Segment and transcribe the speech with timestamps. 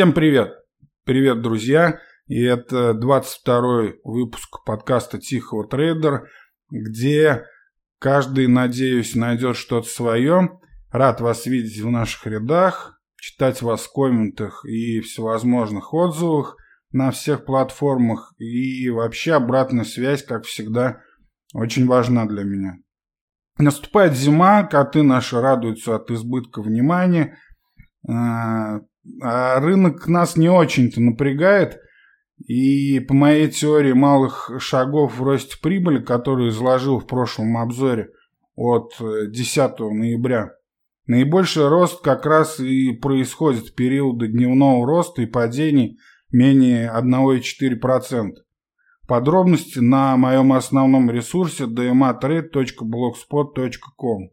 [0.00, 0.54] Всем привет!
[1.04, 2.00] Привет, друзья!
[2.26, 6.26] И это 22 выпуск подкаста «Тихого трейдера»,
[6.70, 7.44] где
[7.98, 10.58] каждый, надеюсь, найдет что-то свое.
[10.90, 16.56] Рад вас видеть в наших рядах, читать вас в комментах и всевозможных отзывах
[16.92, 18.32] на всех платформах.
[18.38, 21.02] И вообще обратная связь, как всегда,
[21.52, 22.78] очень важна для меня.
[23.58, 27.36] Наступает зима, коты наши радуются от избытка внимания–
[29.22, 31.80] а, рынок нас не очень-то напрягает.
[32.46, 38.10] И по моей теории малых шагов в росте прибыли, которую изложил в прошлом обзоре
[38.54, 40.52] от 10 э, ноября,
[41.06, 45.98] наибольший рост как раз и происходит в периоды дневного роста и падений
[46.30, 48.36] менее 1,4%.
[49.06, 54.30] Подробности на моем основном ресурсе dmatrade.blogspot.com.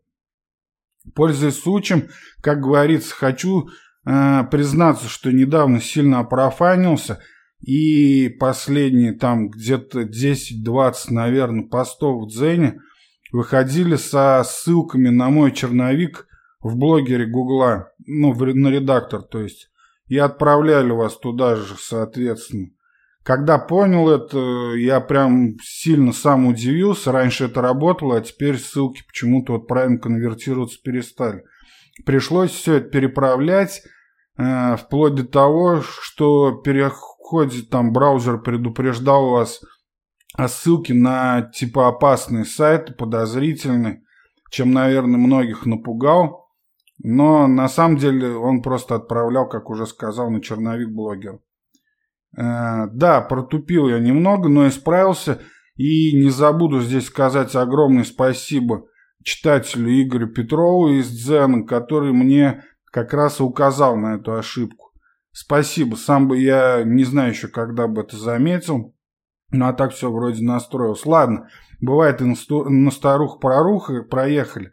[1.16, 2.10] Пользуясь случаем,
[2.42, 3.70] как говорится, хочу
[4.08, 7.20] э, признаться, что недавно сильно опрофанился,
[7.60, 12.80] и последние там где-то 10-20, наверное, постов в Дзене
[13.32, 16.28] выходили со ссылками на мой черновик
[16.62, 19.70] в блогере Гугла, ну, в, на редактор, то есть,
[20.08, 22.70] и отправляли вас туда же, соответственно.
[23.28, 27.12] Когда понял это, я прям сильно сам удивился.
[27.12, 31.44] Раньше это работало, а теперь ссылки почему-то вот правильно конвертироваться перестали.
[32.06, 33.84] Пришлось все это переправлять,
[34.38, 39.62] э, вплоть до того, что переходе там браузер предупреждал вас
[40.34, 44.04] о ссылке на типа опасные сайты, подозрительные,
[44.52, 46.48] чем, наверное, многих напугал.
[47.04, 51.40] Но на самом деле он просто отправлял, как уже сказал, на черновик блогера.
[52.36, 55.42] Э, да, протупил я немного, но исправился.
[55.76, 58.86] И не забуду здесь сказать огромное спасибо
[59.24, 64.92] читателю Игорю Петрову из Дзена, который мне как раз и указал на эту ошибку.
[65.32, 68.96] Спасибо, сам бы я не знаю еще, когда бы это заметил.
[69.52, 71.08] Ну а так все вроде настроился.
[71.08, 71.50] Ладно,
[71.80, 74.72] бывает и на старух-прорух проехали.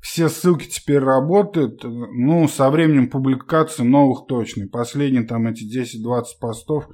[0.00, 1.82] Все ссылки теперь работают.
[1.82, 4.68] Ну, со временем публикации новых точно.
[4.68, 6.88] Последние там эти 10-20 постов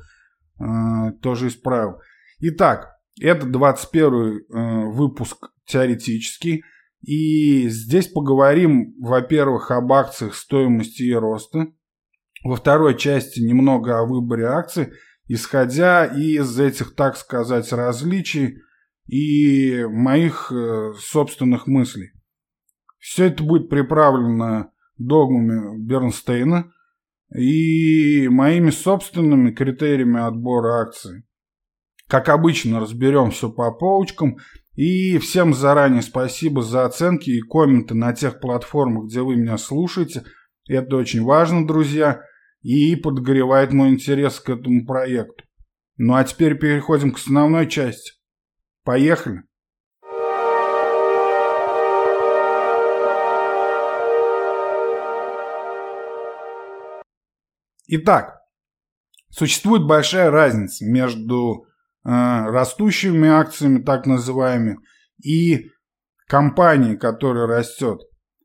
[0.58, 1.98] э, тоже исправил.
[2.41, 6.64] Итак, это 21 э, выпуск теоретический.
[7.06, 11.69] И здесь поговорим, во-первых, об акциях стоимости и роста.
[12.42, 14.92] Во второй части немного о выборе акций,
[15.26, 18.59] исходя из этих, так сказать, различий
[19.06, 22.12] и моих э, собственных мыслей.
[22.98, 26.72] Все это будет приправлено догмами Бернстейна
[27.34, 31.25] и моими собственными критериями отбора акций.
[32.09, 34.38] Как обычно, разберем все по полочкам.
[34.75, 40.25] И всем заранее спасибо за оценки и комменты на тех платформах, где вы меня слушаете.
[40.69, 42.23] Это очень важно, друзья,
[42.62, 45.45] и подогревает мой интерес к этому проекту.
[45.97, 48.12] Ну а теперь переходим к основной части.
[48.83, 49.43] Поехали!
[57.87, 58.41] Итак,
[59.31, 61.67] существует большая разница между
[62.04, 64.78] растущими акциями, так называемыми,
[65.22, 65.70] и
[66.28, 68.00] компанией, которая растет.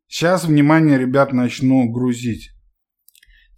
[0.07, 2.51] Сейчас, внимание, ребят, начну грузить.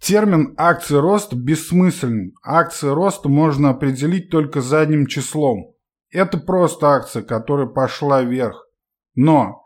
[0.00, 2.34] Термин акции роста бессмысленен.
[2.44, 5.74] Акции роста можно определить только задним числом.
[6.10, 8.66] Это просто акция, которая пошла вверх.
[9.14, 9.62] Но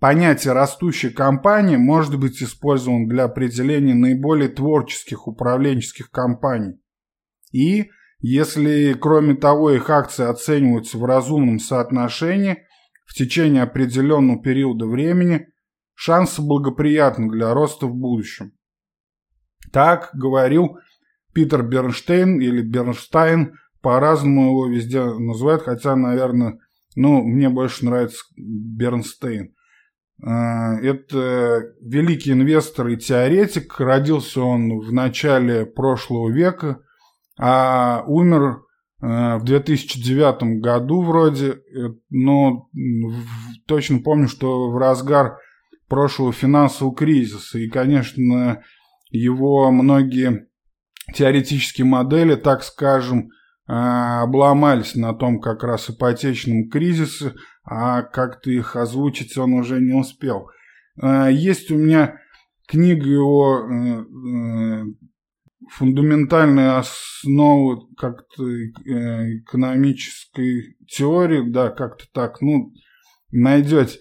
[0.00, 6.80] Понятие «растущая компания» может быть использовано для определения наиболее творческих управленческих компаний.
[7.52, 7.90] И,
[8.20, 12.64] если кроме того их акции оцениваются в разумном соотношении
[13.06, 15.48] в течение определенного периода времени,
[15.94, 18.52] шансы благоприятны для роста в будущем.
[19.72, 20.78] Так говорил
[21.34, 26.58] Питер Бернштейн или Бернштайн, по-разному его везде называют, хотя, наверное,
[26.96, 29.54] ну, мне больше нравится Бернстейн.
[30.22, 33.78] А, это великий инвестор и теоретик.
[33.80, 36.80] Родился он в начале прошлого века,
[37.42, 38.64] а умер
[39.00, 41.52] а, в 2009 году вроде.
[41.52, 42.68] Э, но
[43.66, 45.38] точно помню, что в разгар
[45.88, 47.58] прошлого финансового кризиса.
[47.58, 48.62] И, конечно,
[49.10, 50.48] его многие
[51.14, 53.30] теоретические модели, так скажем,
[53.66, 57.34] а, обломались на том как раз ипотечном кризисе,
[57.64, 60.50] а как-то их озвучить он уже не успел.
[61.30, 62.18] Есть у меня
[62.70, 64.84] книга его э, э,
[65.70, 72.72] фундаментальные основы как-то э, экономической теории, да, как-то так, ну,
[73.30, 73.98] найдете.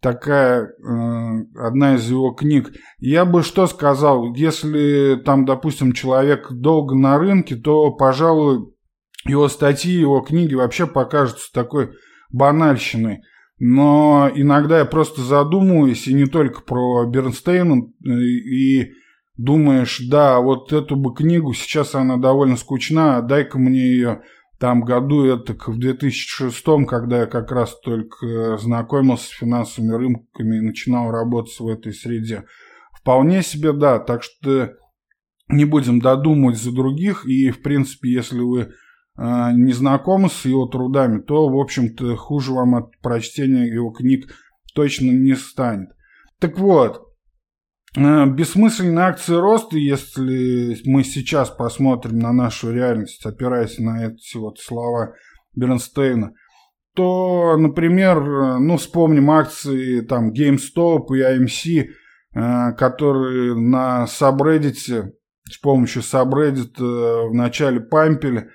[0.00, 2.72] такая э, одна из его книг.
[2.98, 8.72] Я бы что сказал, если там, допустим, человек долго на рынке, то, пожалуй,
[9.26, 11.90] его статьи, его книги вообще покажутся такой
[12.30, 13.20] банальщиной.
[13.58, 18.92] Но иногда я просто задумываюсь, и не только про Бернстейна, э, и
[19.40, 24.22] думаешь, да, вот эту бы книгу, сейчас она довольно скучна, а дай-ка мне ее
[24.58, 30.60] там году это в 2006, когда я как раз только знакомился с финансовыми рынками и
[30.60, 32.44] начинал работать в этой среде.
[32.92, 34.74] Вполне себе да, так что
[35.48, 38.68] не будем додумывать за других, и в принципе, если вы э,
[39.54, 44.30] не знакомы с его трудами, то, в общем-то, хуже вам от прочтения его книг
[44.74, 45.88] точно не станет.
[46.38, 47.09] Так вот, Э,
[47.96, 55.14] бессмысленные акции роста, если мы сейчас посмотрим на нашу реальность, опираясь на эти вот слова
[55.56, 56.32] Бернстейна,
[56.94, 61.88] то, например, э, ну, вспомним акции там GameStop и AMC,
[62.34, 65.10] э, которые на Subreddit,
[65.50, 68.50] с помощью Subreddit в начале пампели.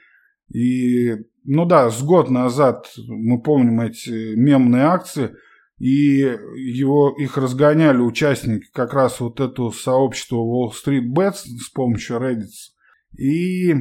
[0.53, 5.31] И, ну да, с год назад мы помним эти мемные акции–
[5.77, 6.19] и
[6.55, 12.51] его, их разгоняли участники как раз вот этого сообщества Wall Street Bets с помощью Reddit.
[13.17, 13.73] И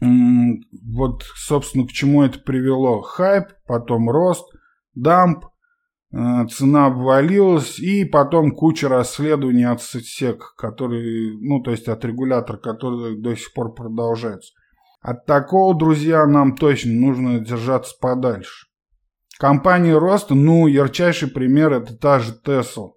[0.00, 3.02] вот, собственно, к чему это привело.
[3.02, 4.46] Хайп, потом рост,
[4.94, 5.46] дамп,
[6.12, 12.58] э, цена обвалилась, и потом куча расследований от сетсек, которые, ну, то есть от регулятора,
[12.58, 14.52] которые до сих пор продолжаются.
[15.00, 18.67] От такого, друзья, нам точно нужно держаться подальше.
[19.38, 22.88] Компании роста, ну, ярчайший пример это та же Tesla.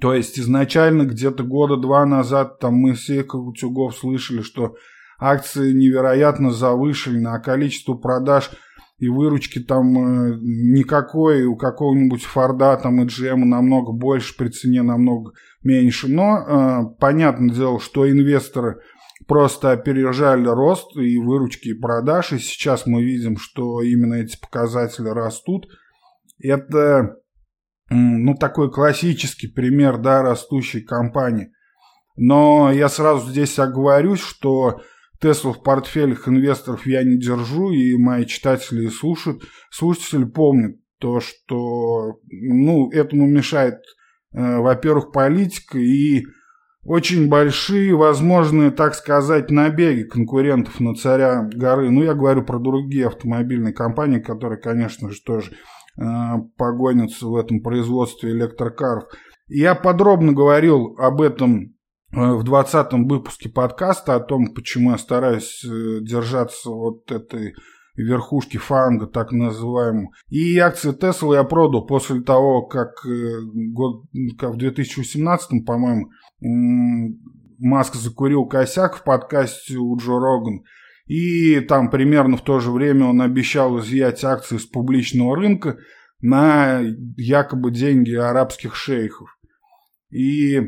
[0.00, 4.74] То есть изначально где-то года два назад там мы все как утюгов слышали, что
[5.18, 8.50] акции невероятно завышены, а количество продаж
[8.98, 14.82] и выручки там э, никакой, у какого-нибудь Форда там и GM намного больше, при цене
[14.82, 15.32] намного
[15.62, 16.08] меньше.
[16.08, 18.80] Но э, понятное дело, что инвесторы
[19.26, 25.08] просто опережали рост и выручки и продаж, и сейчас мы видим, что именно эти показатели
[25.08, 25.66] растут.
[26.38, 27.16] Это
[27.88, 31.52] ну, такой классический пример да, растущей компании.
[32.16, 34.80] Но я сразу здесь оговорюсь, что
[35.20, 42.18] Теслу в портфелях инвесторов я не держу, и мои читатели слушают, слушатели помнят то, что
[42.28, 43.76] ну, этому мешает,
[44.32, 46.24] э, во-первых, политика и
[46.84, 51.90] очень большие возможные, так сказать, набеги конкурентов на царя горы.
[51.90, 55.52] Ну, я говорю про другие автомобильные компании, которые, конечно же, тоже
[55.96, 56.02] э,
[56.56, 59.04] погонятся в этом производстве электрокаров.
[59.46, 61.76] Я подробно говорил об этом
[62.12, 67.54] э, в 20-м выпуске подкаста, о том, почему я стараюсь э, держаться вот этой
[67.96, 70.10] верхушки фанга, так называемую.
[70.28, 73.40] И акции Tesla я продал после того, как, э,
[73.72, 74.04] год,
[74.38, 76.10] как в 2018, по-моему,
[77.58, 80.64] Маск закурил косяк в подкасте у Джо Роган.
[81.06, 85.78] И там примерно в то же время он обещал изъять акции с публичного рынка
[86.20, 86.80] на
[87.16, 89.28] якобы деньги арабских шейхов.
[90.10, 90.60] И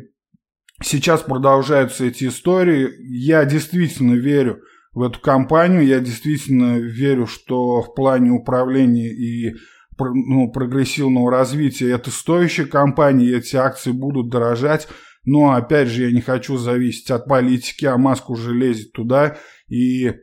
[0.83, 2.91] сейчас продолжаются эти истории.
[3.01, 4.61] Я действительно верю
[4.95, 5.87] в эту компанию.
[5.87, 9.55] Я действительно верю, что в плане управления и
[9.99, 14.89] ну, прогрессивного развития это стоящая компания, эти акции будут дорожать.
[15.25, 19.39] Но, опять же, я не хочу зависеть от политики, а Маск уже лезет туда.
[19.69, 20.15] И, э,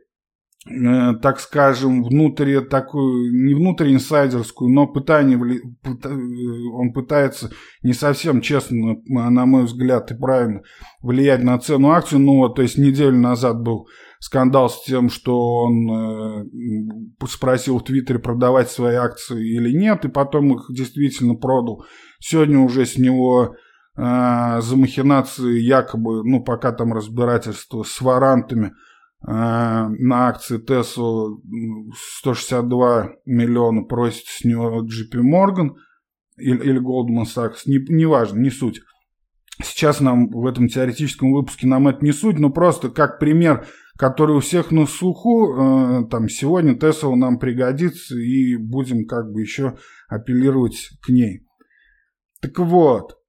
[1.23, 5.39] так скажем, внутри такую, не внутри инсайдерскую, но пытание,
[6.73, 7.49] он пытается
[7.81, 10.61] не совсем честно, на мой взгляд, и правильно
[11.01, 12.19] влиять на цену акций.
[12.19, 13.87] Ну, вот, то есть неделю назад был
[14.21, 20.09] скандал с тем, что он э, спросил в Твиттере продавать свои акции или нет, и
[20.09, 21.83] потом их действительно продал.
[22.19, 23.55] Сегодня уже с него
[23.97, 28.71] э, за махинации якобы, ну, пока там разбирательство с варантами э,
[29.25, 31.41] на акции Теслу
[32.19, 35.71] 162 миллиона просит с него JP Morgan
[36.37, 38.81] или, или Goldman Sachs, не, неважно, не суть.
[39.63, 43.65] Сейчас нам в этом теоретическом выпуске нам это не суть, но просто как пример,
[44.01, 49.41] который у всех на слуху, э, там сегодня Тесла нам пригодится и будем как бы
[49.41, 49.77] еще
[50.09, 51.45] апеллировать к ней.
[52.41, 53.19] Так вот,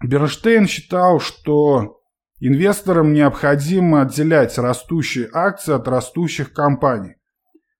[0.00, 1.98] Бернштейн считал, что
[2.38, 7.16] инвесторам необходимо отделять растущие акции от растущих компаний.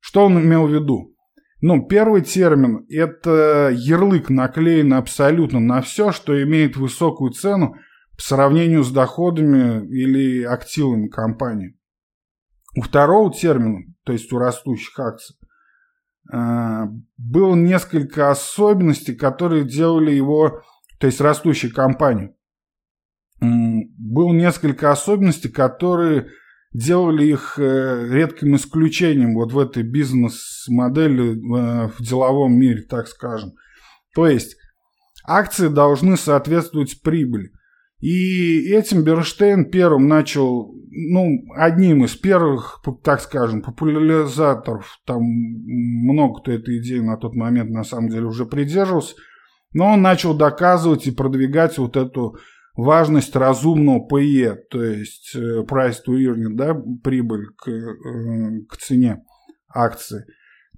[0.00, 1.14] Что он имел в виду?
[1.60, 7.76] Ну, первый термин– это ярлык, наклеен абсолютно на все, что имеет высокую цену
[8.16, 11.76] по сравнению с доходами или активами компании.
[12.76, 15.36] У второго термина, то есть у растущих акций,
[16.32, 16.86] э,
[17.16, 20.62] было несколько особенностей, которые делали его,
[20.98, 22.34] то есть растущей компанию.
[23.40, 26.28] Было несколько особенностей, которые
[26.72, 33.54] делали их э, редким исключением вот в этой бизнес-модели э, в деловом мире, так скажем.
[34.14, 34.56] То есть
[35.24, 37.50] акции должны соответствовать прибыли.
[38.00, 46.52] И этим Берштейн первым начал, ну, одним из первых, так скажем, популяризаторов, там много кто
[46.52, 49.16] этой идеи на тот момент на самом деле уже придерживался,
[49.74, 52.38] но он начал доказывать и продвигать вот эту
[52.74, 59.22] важность разумного PE, то есть э, price to earning, да, прибыль к, э, к цене
[59.68, 60.24] акции.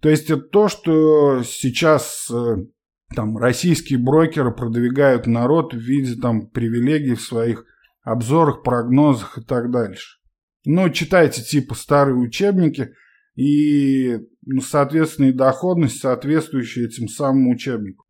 [0.01, 2.67] То есть это то, что сейчас э,
[3.15, 7.65] там российские брокеры продвигают народ в виде там привилегий в своих
[8.03, 10.19] обзорах, прогнозах и так дальше.
[10.65, 12.91] Ну, читайте типа старые учебники
[13.35, 18.05] и, ну, соответственно, и доходность, соответствующая этим самым учебникам.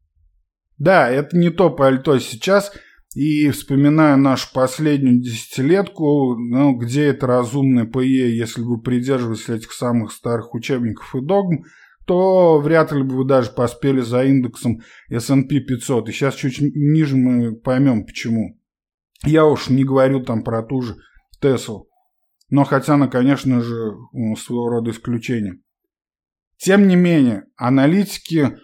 [0.78, 2.72] Да, это не то пальто сейчас,
[3.14, 10.12] и вспоминая нашу последнюю десятилетку, ну, где это разумное ПЕ, если вы придерживаетесь этих самых
[10.12, 11.64] старых учебников и догм,
[12.06, 16.08] то вряд ли бы вы даже поспели за индексом S&P 500.
[16.08, 18.58] И сейчас чуть ниже мы поймем, почему.
[19.24, 20.96] Я уж не говорю там про ту же
[21.40, 21.88] Теслу.
[22.50, 23.92] Но хотя она, конечно же,
[24.36, 25.60] своего рода исключение.
[26.56, 28.58] Тем не менее, аналитики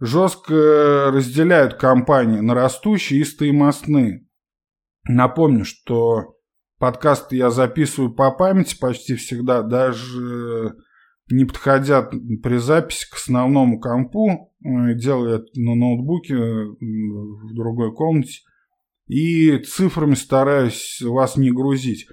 [0.00, 4.26] жестко разделяют компании на растущие и стоимостные.
[5.08, 6.36] Напомню, что
[6.78, 10.76] подкасты я записываю по памяти почти всегда, даже
[11.28, 17.92] не подходя при записи к основному компу, э, делаю это на ноутбуке э, в другой
[17.94, 18.42] комнате,
[19.08, 22.06] и цифрами стараюсь вас не грузить.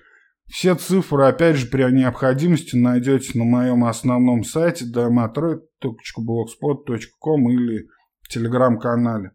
[0.47, 7.87] Все цифры, опять же, при необходимости найдете на моем основном сайте dmatroid.blogspot.com или
[8.21, 9.31] в телеграм-канале.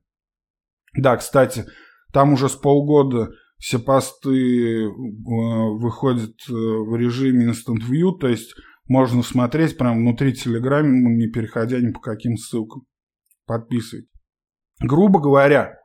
[0.94, 1.64] Да, кстати,
[2.12, 8.54] там уже с полгода все посты э, выходят в режиме Instant View, то есть
[8.88, 12.82] можно смотреть прямо внутри Телеграма, не переходя ни по каким ссылкам.
[13.46, 14.10] Подписывайтесь.
[14.80, 15.78] Грубо говоря,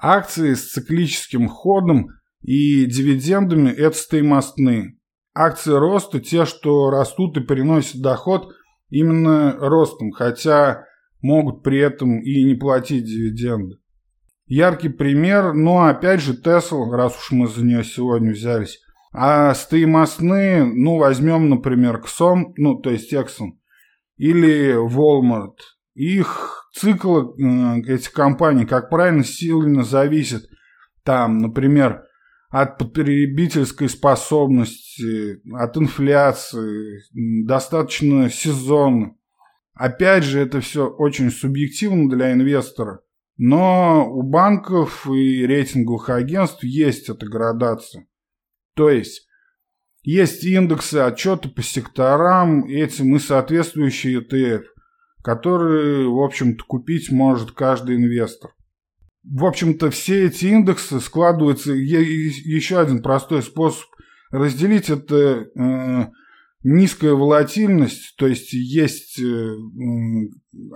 [0.00, 2.08] акции с циклическим ходом
[2.40, 4.96] и дивидендами– это стоимостные.
[5.34, 8.52] Акции роста– те, что растут и приносят доход
[8.90, 10.84] именно ростом, хотя
[11.20, 13.76] могут при этом и не платить дивиденды.
[14.46, 18.78] Яркий пример, но опять же Tesla, раз уж мы за нее сегодня взялись,
[19.12, 23.52] а стоимостные, ну, возьмем, например, Ксом, ну, то есть Exxon,
[24.16, 25.56] или Walmart.
[25.94, 30.44] Их цикл э, этих компаний, как правильно, сильно зависит,
[31.02, 32.04] там, например,
[32.50, 37.02] от потребительской способности, от инфляции,
[37.44, 39.14] достаточно сезонно.
[39.74, 43.00] Опять же, это все очень субъективно для инвестора.
[43.36, 48.06] Но у банков и рейтинговых агентств есть эта градация.
[48.78, 49.26] То есть
[50.04, 54.62] есть индексы, отчеты по секторам, этим и соответствующие ETF,
[55.24, 58.52] которые, в общем-то, купить может каждый инвестор.
[59.24, 61.72] В общем-то, все эти индексы складываются...
[61.72, 63.88] Еще один простой способ
[64.30, 66.06] разделить это э,
[66.62, 69.56] низкая волатильность, то есть есть э,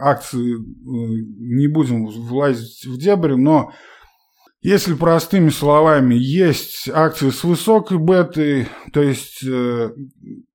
[0.01, 0.59] акции, э,
[1.39, 3.73] не будем влазить в дебри, но
[4.63, 9.91] если простыми словами, есть акции с высокой бетой, то есть, э,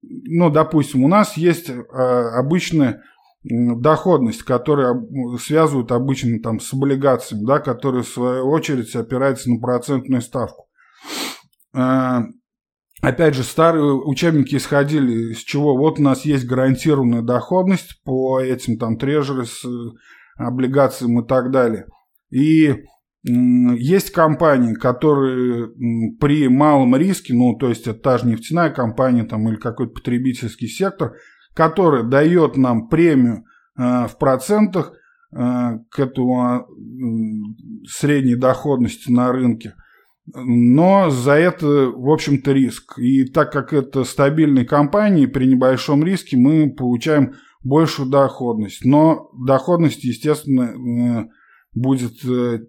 [0.02, 3.04] ну, допустим, у нас есть э, обычная
[3.44, 4.96] доходность, которая
[5.42, 10.68] связывают обычно там с облигациями, да, которые в свою очередь опираются на процентную ставку.
[11.76, 12.20] Э,
[13.02, 15.76] опять же, старые учебники исходили из чего?
[15.76, 19.66] Вот у нас есть гарантированная доходность по этим там трежерис,
[20.38, 21.88] облигациям и так далее.
[22.30, 22.86] И
[23.30, 25.70] есть компании, которые
[26.20, 30.68] при малом риске, ну, то есть это та же нефтяная компания там, или какой-то потребительский
[30.68, 31.14] сектор,
[31.54, 33.44] который дает нам премию
[33.78, 34.94] э, в процентах
[35.34, 35.38] э,
[35.90, 39.74] к этому э, средней доходности на рынке,
[40.34, 42.98] но за это, в общем-то, риск.
[43.00, 48.86] И так как это стабильные компании, при небольшом риске мы получаем большую доходность.
[48.86, 51.30] Но доходность, естественно,
[51.74, 52.60] будет э,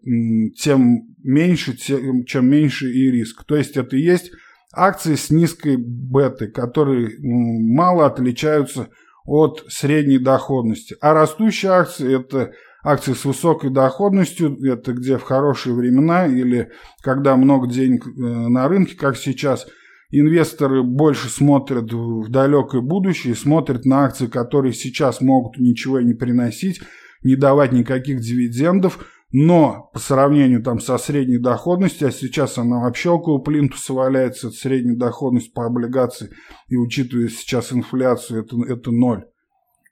[0.57, 3.45] тем меньше, тем, чем меньше и риск.
[3.45, 4.33] То есть это и есть
[4.73, 8.88] акции с низкой бетой, которые мало отличаются
[9.25, 10.97] от средней доходности.
[11.00, 12.52] А растущие акции– это
[12.83, 16.71] акции с высокой доходностью, это где в хорошие времена или
[17.02, 19.67] когда много денег э, на рынке, как сейчас,
[20.11, 26.81] инвесторы больше смотрят в далекое будущее, смотрят на акции, которые сейчас могут ничего не приносить,
[27.22, 33.10] не давать никаких дивидендов, но по сравнению там со средней доходностью, а сейчас она вообще
[33.10, 36.30] около плинтуса валяется, средняя доходность по облигации,
[36.68, 39.26] и учитывая сейчас инфляцию, это, это ноль.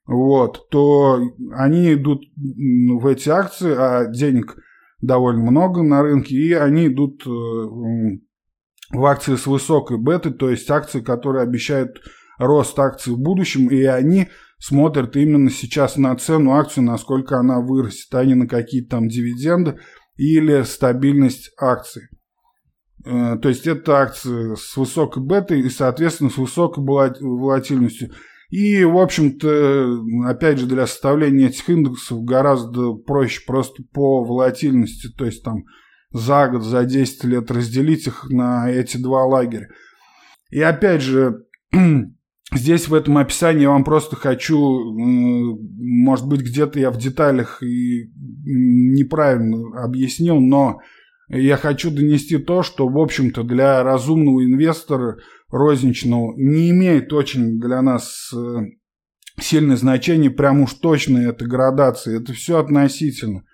[0.06, 1.20] Вот, то
[1.52, 4.56] они идут в эти акции, а денег
[5.02, 10.70] довольно много на рынке, и они идут э, в акции с высокой бетой, то есть
[10.70, 12.00] акции, которые обещают
[12.38, 14.28] рост акций в будущем, и они
[14.58, 19.78] смотрят именно сейчас на цену акции, насколько она вырастет, а не на какие-то там дивиденды
[20.16, 22.08] или стабильность акций.
[23.04, 28.10] Э, то есть это акции с высокой бетой и, соответственно, с высокой волатильностью.
[28.50, 35.24] И, в общем-то, опять же, для составления этих индексов гораздо проще просто по волатильности, то
[35.24, 35.64] есть там
[36.12, 39.68] за год, за 10 лет разделить их на эти два лагеря.
[40.50, 41.44] И опять же,
[42.52, 44.58] здесь в этом описании я вам просто хочу,
[44.94, 48.10] может быть, где-то я в деталях и
[48.44, 50.80] неправильно объяснил, но
[51.28, 57.82] я хочу донести то, что, в общем-то, для разумного инвестора– розничного не имеет очень для
[57.82, 58.58] нас э,
[59.40, 63.44] сильное значение, прям уж точно это градация, это все относительно.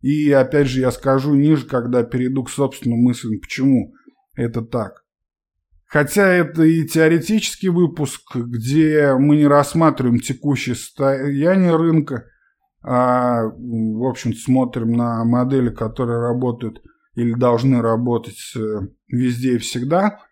[0.00, 3.94] И опять же я скажу ниже, когда перейду к собственным мыслям, почему
[4.34, 5.04] это так.
[5.86, 12.24] Хотя это и теоретический выпуск, где мы не рассматриваем текущее состояние рынка,
[12.82, 16.82] а, в общем смотрим на модели, которые работают
[17.14, 20.20] или должны работать э, везде и всегда–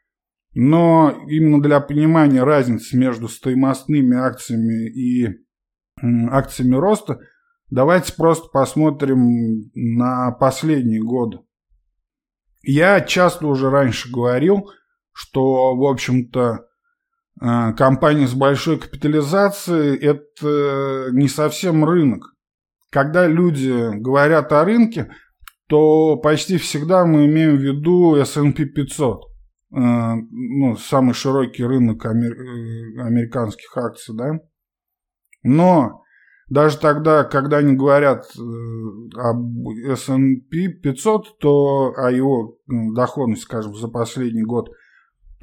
[0.55, 5.29] но именно для понимания разницы между стоимостными акциями и
[6.01, 7.19] акциями роста,
[7.71, 11.41] давайте просто посмотрим на последние годы.
[12.63, 14.71] Я часто уже раньше говорил,
[15.15, 16.67] что, в общем-то,
[17.41, 22.35] э, компания с большой капитализацией– это не совсем рынок.
[22.91, 25.11] Когда люди говорят о рынке,
[25.69, 29.23] то почти всегда мы имеем в виду S&P 500–
[29.75, 32.33] Э, ну, самый широкий рынок амер...
[32.33, 34.39] Э, американских акций, да.
[35.43, 36.03] Но
[36.49, 38.41] даже тогда, когда они говорят э,
[39.19, 42.59] об S&P 500, то о его
[42.95, 44.69] доходности, скажем, за последний год,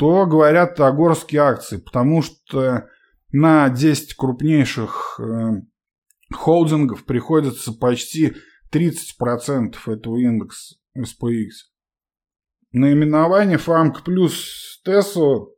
[0.02, 2.90] то говорят о горстке акций, потому что
[3.32, 5.20] на 10 крупнейших
[6.34, 8.34] холдингов приходится почти
[8.74, 11.50] 30% этого индекса SPX.
[12.72, 15.56] Наименование Фанк плюс Тесу,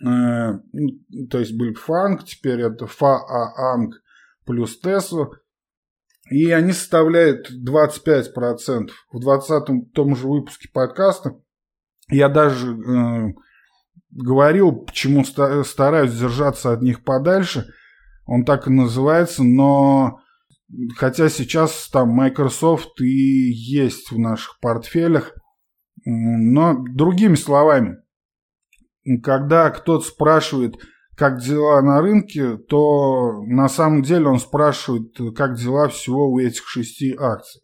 [0.00, 3.94] э, ну, то есть был Фанк, теперь это ФААНГ
[4.44, 5.32] плюс Тесу,
[6.30, 8.90] и они составляют 25%.
[9.10, 11.40] В 20 том же выпуске подкаста
[12.08, 13.34] я даже э,
[14.10, 17.66] говорил, почему стараюсь держаться от них подальше.
[18.26, 20.20] Он так и называется, но
[20.96, 25.32] хотя сейчас там Microsoft и есть в наших портфелях–
[26.06, 27.96] но другими словами,
[29.24, 30.76] когда кто-то спрашивает,
[31.16, 36.68] как дела на рынке, то на самом деле он спрашивает, как дела всего у этих
[36.68, 37.62] шести акций.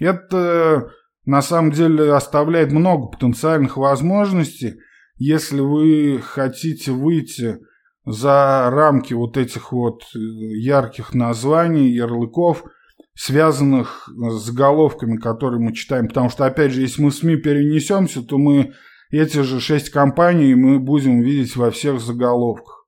[0.00, 0.90] Это
[1.26, 4.78] на самом деле оставляет много потенциальных возможностей,
[5.18, 7.58] если вы хотите выйти
[8.06, 12.64] за рамки вот этих вот э, ярких названий, ярлыков–
[13.18, 16.06] связанных с заголовками, которые мы читаем.
[16.06, 18.74] Потому что, опять же, если мы в СМИ перенесемся, то мы
[19.10, 22.86] эти же шесть компаний мы будем видеть во всех заголовках.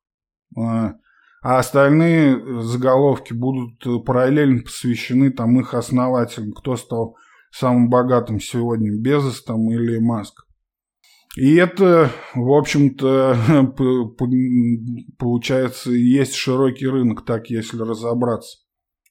[0.57, 0.93] А,
[1.43, 7.17] а остальные заголовки будут параллельно посвящены там их основателям, кто стал
[7.51, 10.45] самым богатым сегодня, Безос там или Маск.
[11.37, 13.75] И это, в общем-то,
[15.19, 18.59] получается, есть широкий рынок, так если разобраться.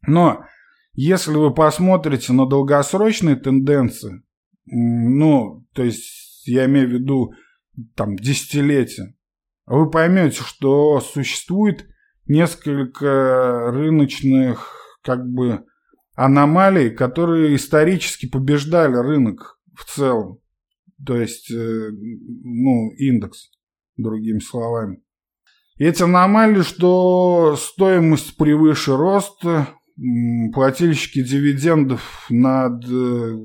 [0.05, 0.43] Но
[0.93, 4.21] если вы посмотрите на долгосрочные тенденции,
[4.65, 7.33] ну, то есть я имею в виду
[7.95, 9.15] там десятилетия,
[9.65, 11.87] вы поймете, что существует
[12.25, 15.63] несколько рыночных как бы
[16.15, 20.39] аномалий, которые исторически побеждали рынок в целом.
[21.05, 23.51] То есть, э, ну, индекс,
[23.97, 25.01] другими словами.
[25.77, 29.69] Эти аномалии, что стоимость превыше роста,
[30.53, 33.37] плательщики дивидендов над, э,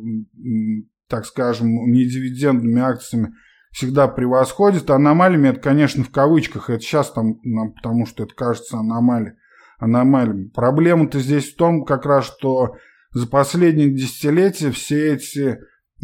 [1.09, 3.35] так скажем, недивидендными акциями
[3.71, 4.91] всегда превосходят.
[4.91, 6.71] Аномалиями это, конечно, в кавычках.
[6.71, 7.41] Это сейчас там,
[7.77, 9.35] потому что это кажется аномалией.
[9.79, 10.49] аномалиями.
[10.49, 12.77] Проблема-то здесь в том как раз, что
[13.13, 15.59] за последние десятилетия все эти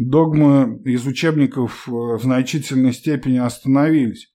[0.09, 4.33] догмы из учебников э, в значительной степени остановились.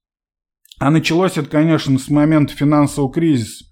[0.78, 3.64] А началось это, конечно, с момента финансового кризиса.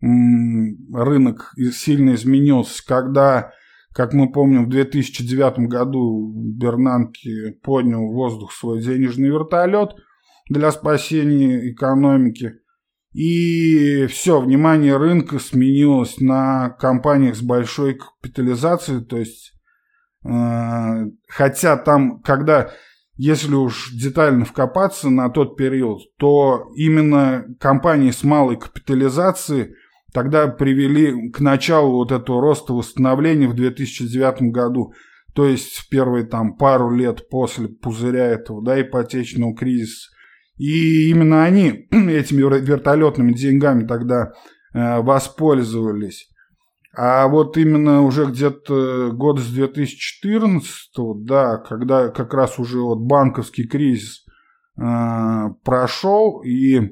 [0.00, 3.52] Рынок сильно изменился, когда,
[3.92, 9.94] как мы помним, в 2009 году Бернанки поднял в воздух свой денежный вертолет
[10.48, 12.54] для спасения экономики.
[13.12, 19.52] И все, внимание рынка сменилось на компаниях с большой капитализацией, то есть
[20.22, 22.70] хотя там, когда
[23.22, 29.74] если уж детально вкопаться на тот период, то именно компании с малой капитализацией
[30.14, 34.94] тогда привели к началу вот этого роста восстановления в 2009 году.
[35.34, 40.08] То есть в первые там пару лет после пузыря этого, да, ипотечного кризиса.
[40.56, 44.32] И именно они этими вертолетными деньгами тогда
[44.72, 46.30] э, воспользовались.
[46.92, 50.90] А вот именно уже где-то год с 2014,
[51.24, 54.24] да, когда как раз уже вот банковский кризис
[54.76, 54.82] э,
[55.62, 56.88] прошел, и, э,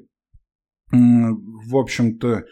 [0.92, 2.44] в общем-то,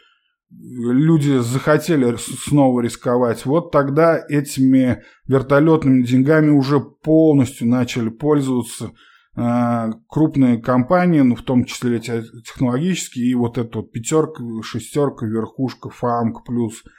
[0.50, 8.90] люди захотели снова рисковать, вот тогда этими вертолетными деньгами уже полностью начали пользоваться
[9.36, 15.90] э, крупные компании, ну, в том числе технологические, и вот эта вот пятерка, шестерка, верхушка,
[15.90, 16.82] ФАМК плюс–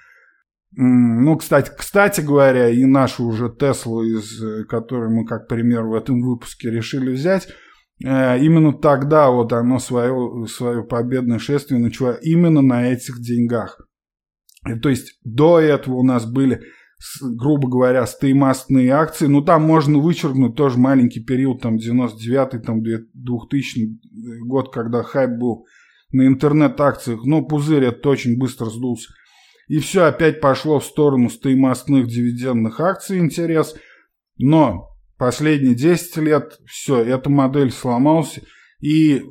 [0.71, 5.93] ну, кстати, кстати говоря, и нашу уже Теслу, из э, которой мы как пример в
[5.93, 7.47] этом выпуске решили взять,
[8.03, 13.81] э, именно тогда вот оно свое, свое победное шествие начало именно на этих деньгах.
[14.67, 16.61] И, то есть до этого у нас были,
[17.21, 24.45] грубо говоря, стоимостные акции, ну там можно вычеркнуть тоже маленький период, там 99-й, там 2000
[24.45, 25.65] год, когда хайп был
[26.11, 29.09] на интернет-акциях, но пузырь это очень быстро сдулся.
[29.67, 33.75] И все опять пошло в сторону стоимостных дивидендных акций интерес.
[34.37, 38.39] Но последние 10 лет все, эта модель сломалась
[38.79, 39.21] и э,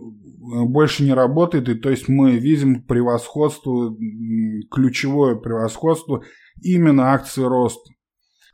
[0.41, 1.69] больше не работает.
[1.69, 3.97] И то есть мы видим превосходство,
[4.71, 6.23] ключевое превосходство
[6.63, 7.91] именно акции роста.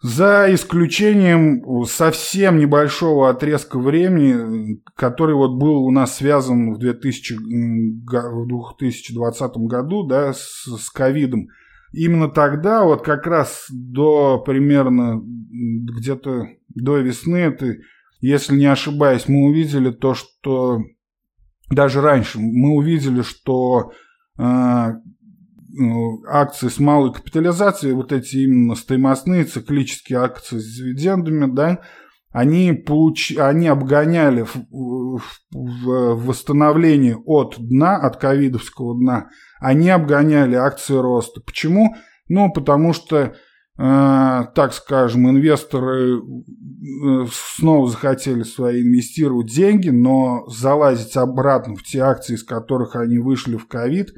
[0.03, 8.47] За исключением совсем небольшого отрезка времени, который вот был у нас связан в, 2000, в
[8.49, 11.47] 2020 году да, с ковидом.
[11.93, 17.77] Именно тогда, вот как раз до примерно где-то до весны, это,
[18.21, 20.81] если не ошибаюсь, мы увидели то, что
[21.71, 23.93] даже раньше мы увидели, что
[24.39, 24.93] э,
[26.29, 31.81] акции с малой капитализацией, вот эти именно стоимостные циклические акции с дивидендами, да,
[32.33, 33.37] они, получ...
[33.37, 39.29] они обгоняли в, в, восстановлении от дна, от ковидовского дна,
[39.61, 41.41] они обгоняли акции роста.
[41.41, 41.95] Почему?
[42.29, 43.33] Ну, потому что, э,
[43.77, 52.35] так скажем, инвесторы э, снова захотели свои инвестировать деньги, но залазить обратно в те акции,
[52.35, 54.09] из которых они вышли в ковид,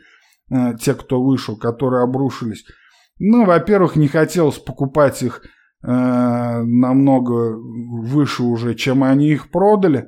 [0.50, 2.64] э, те, кто вышел, которые обрушились,
[3.18, 5.42] ну, во-первых, не хотелось покупать их
[5.86, 10.06] намного выше уже, чем они их продали.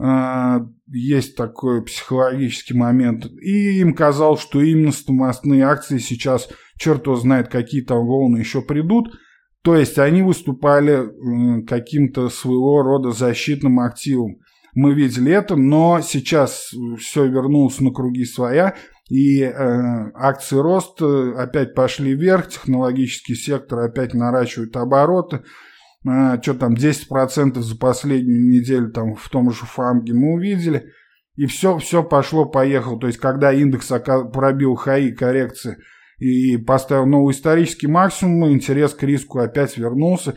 [0.00, 3.26] Э, есть такой психологический момент.
[3.40, 8.62] И им казалось, что именно стоимостные акции сейчас, черт его знает, какие там волны еще
[8.62, 9.12] придут.
[9.62, 14.38] То есть они выступали каким-то своего рода защитным активом.
[14.74, 18.74] Мы видели это, но сейчас все вернулось на круги своя.
[19.10, 19.52] И э,
[20.14, 25.42] акции роста опять пошли вверх, технологический сектор опять наращивает обороты.
[26.08, 30.92] Э, что там, 10% за последнюю неделю там в том же ФАМГе мы увидели.
[31.36, 33.00] И все, все пошло-поехало.
[33.00, 33.90] То есть, когда индекс
[34.32, 35.78] пробил хаи коррекции
[36.18, 40.34] и поставил новый исторический максимум, интерес к риску опять вернулся.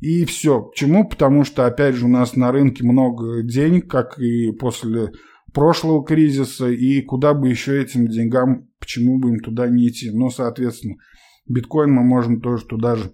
[0.00, 0.62] И все.
[0.62, 1.08] Почему?
[1.08, 5.12] Потому что, опять же, у нас на рынке много денег, как и после
[5.52, 10.10] прошлого кризиса, и куда бы еще этим деньгам, почему бы им туда не идти.
[10.10, 10.96] Но, соответственно,
[11.46, 13.12] биткоин мы можем тоже туда же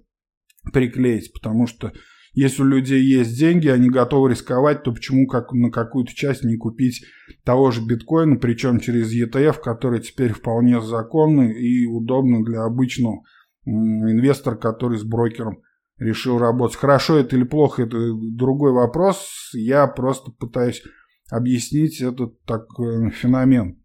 [0.73, 1.92] приклеить, потому что
[2.35, 6.57] если у людей есть деньги, они готовы рисковать, то почему как на какую-то часть не
[6.57, 7.05] купить
[7.44, 13.23] того же биткоина, причем через ETF, который теперь вполне законный и удобный для обычного
[13.64, 15.62] инвестора, который с брокером
[15.99, 16.77] решил работать.
[16.77, 19.51] Хорошо это или плохо, это другой вопрос.
[19.53, 20.83] Я просто пытаюсь
[21.30, 23.82] объяснить этот такой феномен.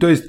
[0.00, 0.24] То есть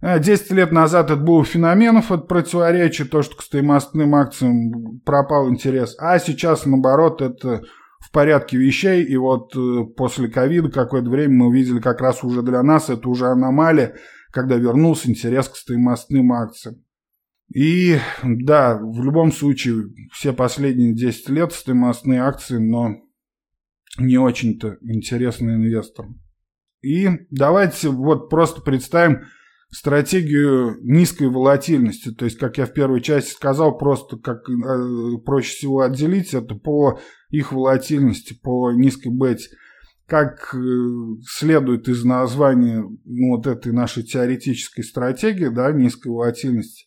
[0.00, 5.48] 10 э, лет назад это был феноменов, это противоречие, то, что к стоимостным акциям пропал
[5.48, 7.62] интерес, а сейчас, наоборот, это
[8.00, 12.42] в порядке вещей, и вот э, после ковида какое-то время мы увидели как раз уже
[12.42, 13.96] для нас, это уже аномалия,
[14.30, 16.76] когда вернулся интерес к стоимостным акциям.
[17.52, 22.96] И да, в любом случае, все последние 10 лет стоимостные акции, но
[23.96, 26.20] не очень-то интересны инвесторам.
[26.82, 29.24] И давайте вот просто представим
[29.70, 32.10] стратегию низкой волатильности.
[32.12, 36.54] То есть, как я в первой части сказал, просто как э, проще всего отделить это
[36.54, 39.50] по их волатильности, по низкой бете.
[40.06, 40.58] Как э,
[41.26, 46.86] следует из названия ну, вот этой нашей теоретической стратегии, да, низкой волатильности,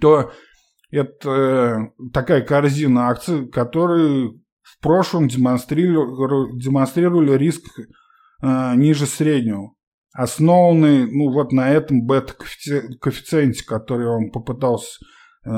[0.00, 0.32] то
[0.90, 4.32] это э, такая корзина акций, которые
[4.78, 9.74] в прошлом демонстрировали, демонстрировали риск э, ниже среднего
[10.12, 14.98] основанный ну, вот на этом бета-коэффициенте, который я вам попытался
[15.44, 15.50] э,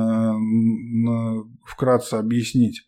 [1.65, 2.83] вкратце объяснить.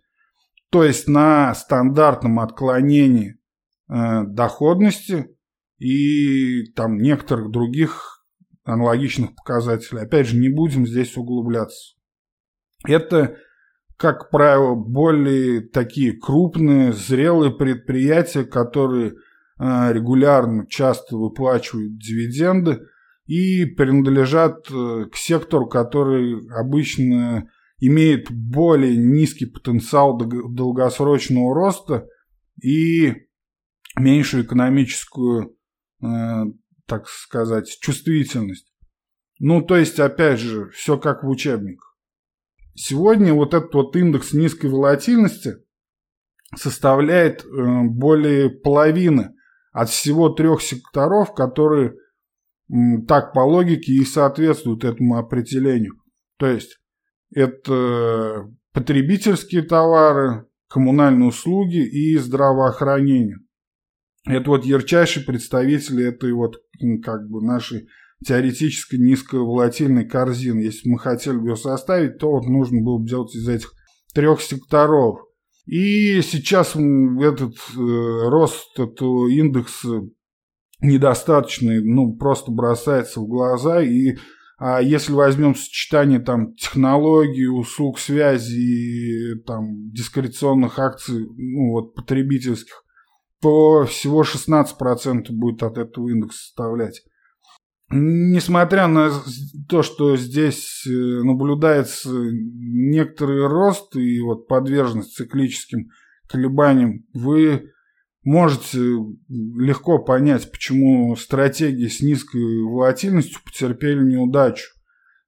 [0.70, 3.38] То есть на стандартном отклонении
[3.88, 5.36] э, доходности
[5.78, 8.24] и там некоторых других
[8.64, 10.02] аналогичных показателей.
[10.02, 11.96] Опять же, не будем здесь углубляться.
[12.86, 13.36] Это,
[13.96, 19.14] как правило, более такие крупные, зрелые предприятия, которые
[19.56, 22.80] Э, регулярно, часто выплачивают дивиденды
[23.26, 32.08] и принадлежат э, к сектору, который обычно имеет более низкий потенциал долгосрочного роста
[32.60, 33.14] и
[33.96, 35.56] меньшую экономическую,
[36.02, 36.06] э,
[36.86, 38.72] так сказать, чувствительность.
[39.38, 41.93] Ну, то есть, опять же, все как в учебниках.
[42.74, 45.54] Сегодня вот этот вот индекс низкой волатильности
[46.56, 49.34] составляет более половины
[49.72, 51.94] от всего трех секторов, которые
[53.06, 55.94] так по логике и соответствуют этому определению.
[56.38, 56.80] То есть
[57.32, 63.38] это потребительские товары, коммунальные услуги и здравоохранение.
[64.26, 66.56] Это вот ярчайшие представители этой вот
[67.04, 67.88] как бы нашей
[68.26, 70.60] теоретически низковолатильной корзины.
[70.60, 73.72] Если мы хотели бы ее составить, то вот нужно было бы делать из этих
[74.14, 75.20] трех секторов.
[75.66, 80.02] И сейчас этот э, рост этого индекса
[80.80, 83.82] недостаточный, ну, просто бросается в глаза.
[83.82, 84.16] И
[84.58, 92.84] а если возьмем сочетание там технологий, услуг связи, там дискреционных акций, ну, вот потребительских,
[93.40, 97.02] то всего 16% будет от этого индекса составлять.
[97.96, 99.12] Несмотря на
[99.68, 105.90] то, что здесь э, наблюдается некоторый рост и вот подверженность циклическим
[106.28, 107.70] колебаниям, вы
[108.24, 108.80] можете
[109.28, 114.72] легко понять, почему стратегии с низкой волатильностью потерпели неудачу.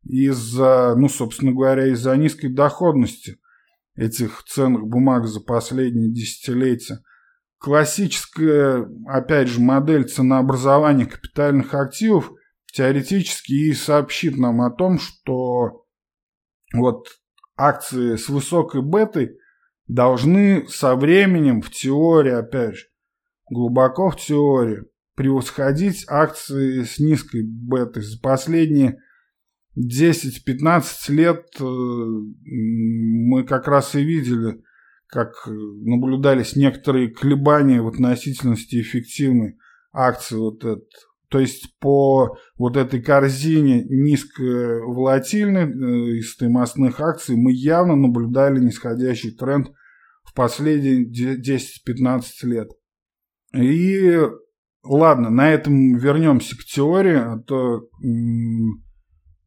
[0.03, 3.37] Из-за, ну, собственно говоря, из-за низкой доходности
[3.95, 6.99] этих ценных бумаг за последние десятилетия.
[7.59, 12.33] Классическая, опять же, модель ценообразования капитальных активов–
[12.77, 15.87] теоретически и сообщит нам о том, что
[16.75, 17.09] вот
[17.57, 19.39] акции с высокой бетой
[19.89, 22.85] должны со временем в теории, опять же,
[23.49, 24.83] глубоко в теории,
[25.15, 28.03] превосходить акции с низкой бетой.
[28.03, 28.99] За последние
[29.79, 34.63] 10-15 лет э, мы как раз и видели,
[35.07, 39.57] как наблюдались некоторые колебания в относительности эффективной
[39.93, 40.91] акции вот этот
[41.37, 49.33] то есть по вот этой корзине низковолатильной э, из стоимостных акций мы явно наблюдали нисходящий
[49.33, 49.69] тренд
[50.25, 52.71] в последние 10-15 лет.
[53.55, 54.19] И
[54.83, 57.87] ладно, на этом вернемся к теории, а то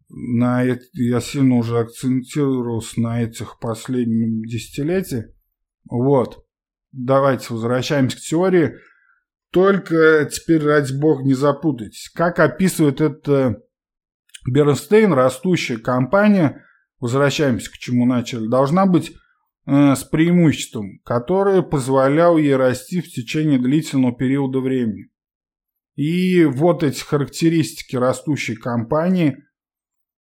[0.10, 0.62] на,
[0.94, 5.26] я сильно уже акцентировался на этих последних десятилетиях.
[5.90, 6.46] Вот.
[6.92, 8.76] Давайте возвращаемся к теории.
[9.52, 12.10] Только теперь, ради бога, не запутайтесь.
[12.14, 13.62] Как описывает это
[14.48, 16.64] Бернстейн, растущая компания,
[17.00, 19.12] возвращаемся к чему начали, должна быть
[19.66, 25.10] э, с преимуществом, которое позволяло ей расти в течение длительного периода времени.
[25.96, 29.44] И вот эти характеристики растущей компании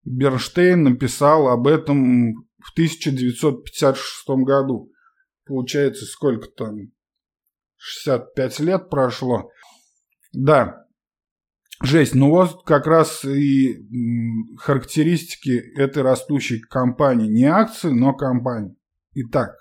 [0.03, 4.91] Бернштейн написал об этом в 1956 году.
[5.45, 6.91] Получается, сколько там?
[7.79, 9.51] 65 лет прошло.
[10.33, 10.85] Да,
[11.81, 12.13] жесть.
[12.13, 13.77] Ну вот как раз и
[14.57, 17.29] характеристики этой растущей компании.
[17.29, 18.75] Не акции, но компании.
[19.13, 19.55] Итак,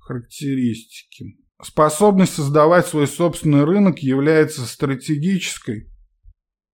[0.00, 1.38] характеристики.
[1.62, 5.88] Способность создавать свой собственный рынок является стратегической,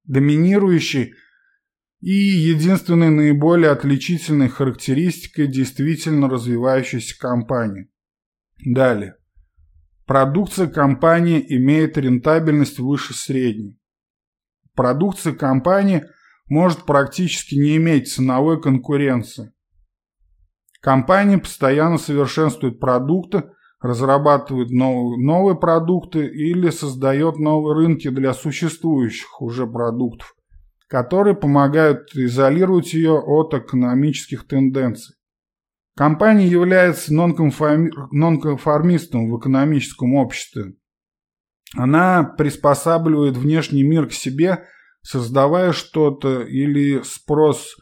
[0.05, 1.13] доминирующей
[2.01, 7.91] и единственной наиболее отличительной характеристикой действительно развивающейся компании.
[8.65, 9.17] Далее.
[10.09, 13.79] Продукция компании имеет рентабельность выше средней.
[14.75, 16.03] Продукция компании
[16.49, 19.53] может практически не иметь ценовой конкуренции.
[20.81, 23.51] Компания постоянно совершенствует продукты,
[23.83, 30.35] разрабатывает новые, новые продукты или создает новые рынки для существующих уже продуктов,
[30.87, 35.18] которые помогают изолировать ее от экономических тенденций.
[35.99, 40.75] Компания является нонконформистом в экономическом обществе.
[41.77, 44.63] Она приспосабливает внешний мир к себе,
[45.03, 47.75] создавая что-то или спрос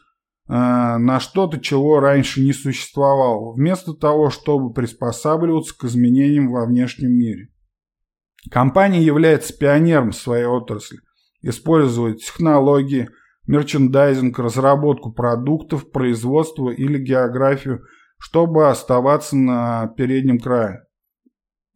[0.49, 7.11] э, на что-то, чего раньше не существовало, вместо того, чтобы приспосабливаться к изменениям во внешнем
[7.11, 7.49] мире.
[8.49, 10.97] Компания является пионером своей отрасли,
[11.43, 13.09] использует технологии,
[13.45, 17.83] мерчендайзинг, разработку продуктов, производство или географию–
[18.17, 20.83] чтобы оставаться на переднем крае.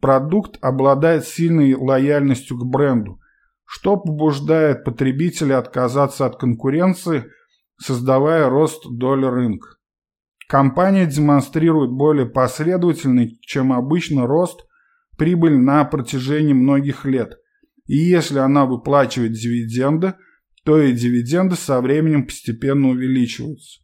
[0.00, 3.20] Продукт обладает сильной лояльностью к бренду,
[3.64, 7.26] что побуждает потребителя отказаться от конкуренции,
[7.78, 9.76] создавая рост доли рынка.
[10.48, 14.66] Компания демонстрирует более последовательный, чем обычно, рост
[15.16, 17.38] прибыль на протяжении многих лет.
[17.86, 20.14] И если она выплачивает дивиденды,
[20.64, 23.80] то и дивиденды со временем постепенно увеличиваются.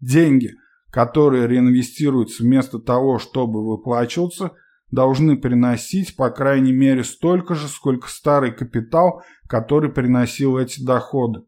[0.00, 0.52] Деньги–
[0.92, 4.52] которые реинвестируются вместо того, чтобы выплачиваться,
[4.90, 11.44] должны приносить по крайней мере столько же, сколько старый капитал, который приносил эти доходы.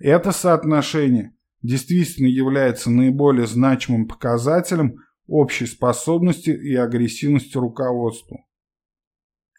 [0.00, 8.44] Это соотношение действительно является наиболее значимым показателем общей способности и агрессивности руководства.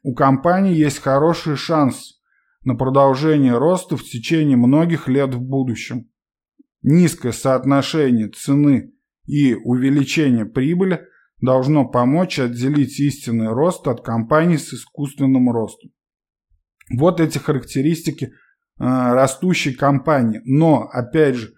[0.02, 2.22] У компании есть хороший шанс
[2.64, 6.10] на продолжение роста в течение многих лет в будущем.
[6.84, 8.95] Низкое соотношение цены
[9.26, 11.08] и увеличение прибыли
[11.42, 15.92] должно помочь отделить истинный рост от компаний с искусственным ростом.
[16.92, 18.32] Вот эти характеристики э,
[18.78, 20.42] растущей компании.
[20.46, 21.54] Но, опять же,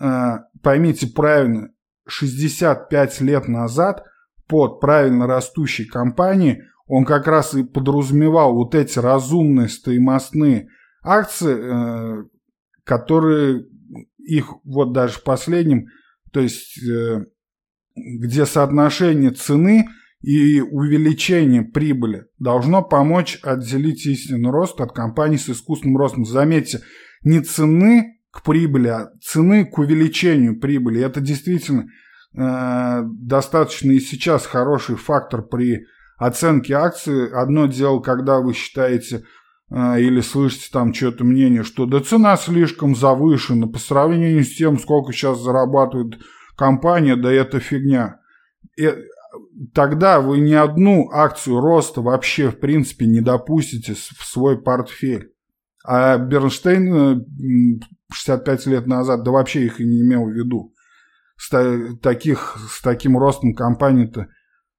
[0.00, 1.70] э, поймите правильно,
[2.08, 4.04] 65 лет назад
[4.48, 10.68] под правильно растущей компанией он как раз и подразумевал вот эти разумные стоимостные
[11.02, 12.24] акции, э,
[12.84, 13.66] которые
[14.18, 15.86] их вот даже в последнем
[16.32, 17.24] то есть э,
[17.94, 19.86] где соотношение цены
[20.22, 26.24] и увеличение прибыли должно помочь отделить истинный рост от компаний с искусственным ростом.
[26.24, 26.80] Заметьте,
[27.22, 31.02] не цены к прибыли, а цены к увеличению прибыли.
[31.02, 31.88] Это действительно
[32.34, 37.30] э, достаточно и сейчас хороший фактор при оценке акции.
[37.30, 39.24] Одно дело, когда вы считаете
[39.72, 45.12] или слышите там что-то мнение, что да цена слишком завышена по сравнению с тем, сколько
[45.12, 46.20] сейчас зарабатывает
[46.56, 48.20] компания, да это фигня.
[48.76, 48.92] И
[49.74, 55.32] тогда вы ни одну акцию роста вообще в принципе не допустите в свой портфель.
[55.84, 57.26] А Бернштейн
[58.12, 60.72] 65 э, лет назад, да вообще их и не имел в виду.
[61.36, 61.48] С,
[62.00, 64.26] таких, с таким ростом компании-то, э,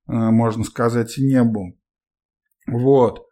[0.07, 1.73] можно сказать, и не было.
[2.67, 3.25] Вот.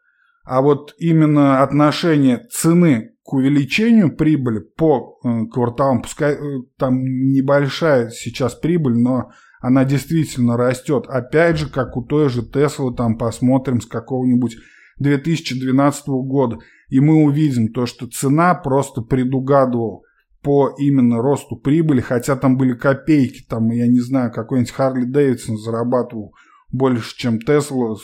[0.52, 6.40] А вот именно отношение цены к увеличению прибыли по э, кварталам, пускай э,
[6.78, 11.06] там небольшая сейчас прибыль, но она действительно растет.
[11.08, 14.58] Опять же, как у той же Теслы, там посмотрим с какого-нибудь
[15.00, 16.58] 2012 года,
[16.90, 20.02] и мы увидим то, что цена просто предугадывала
[20.42, 25.58] по именно росту прибыли, хотя там были копейки, там, я не знаю, какой-нибудь Харли Дэвидсон
[25.58, 26.34] зарабатывал
[26.72, 27.98] больше, чем Тесла,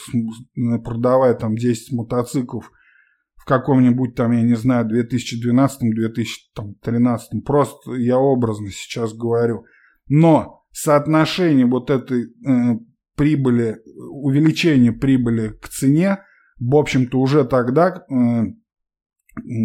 [0.83, 2.71] продавая там 10 мотоциклов
[3.35, 7.41] в каком-нибудь там, я не знаю, 2012-2013.
[7.45, 9.63] Просто я образно сейчас говорю.
[10.09, 12.27] Но соотношение вот этой э,
[13.15, 13.77] прибыли,
[14.11, 16.19] увеличение прибыли к цене,
[16.59, 18.43] в общем-то, уже тогда, э,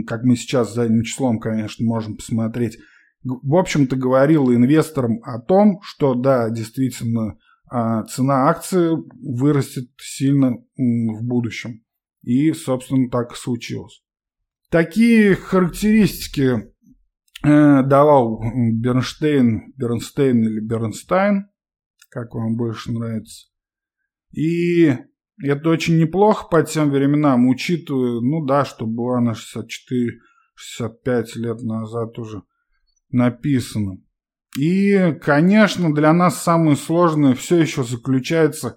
[0.07, 2.79] как мы сейчас задним числом, конечно, можем посмотреть,
[3.25, 7.39] в общем-то, говорил инвесторам о том, что да, действительно,
[7.75, 8.91] а цена акции
[9.23, 11.83] вырастет сильно в будущем.
[12.23, 14.05] И, собственно, так и случилось.
[14.69, 16.71] Такие характеристики
[17.43, 18.43] э, давал
[18.75, 21.49] Бернштейн, Бернстейн или Бернстайн,
[22.11, 23.49] как вам больше нравится.
[24.33, 24.95] И
[25.43, 32.19] это очень неплохо по тем временам, учитывая, ну да, что была на 64-65 лет назад
[32.19, 32.43] уже
[33.11, 33.97] написано.
[34.59, 38.77] И, конечно, для нас самое сложное все еще заключается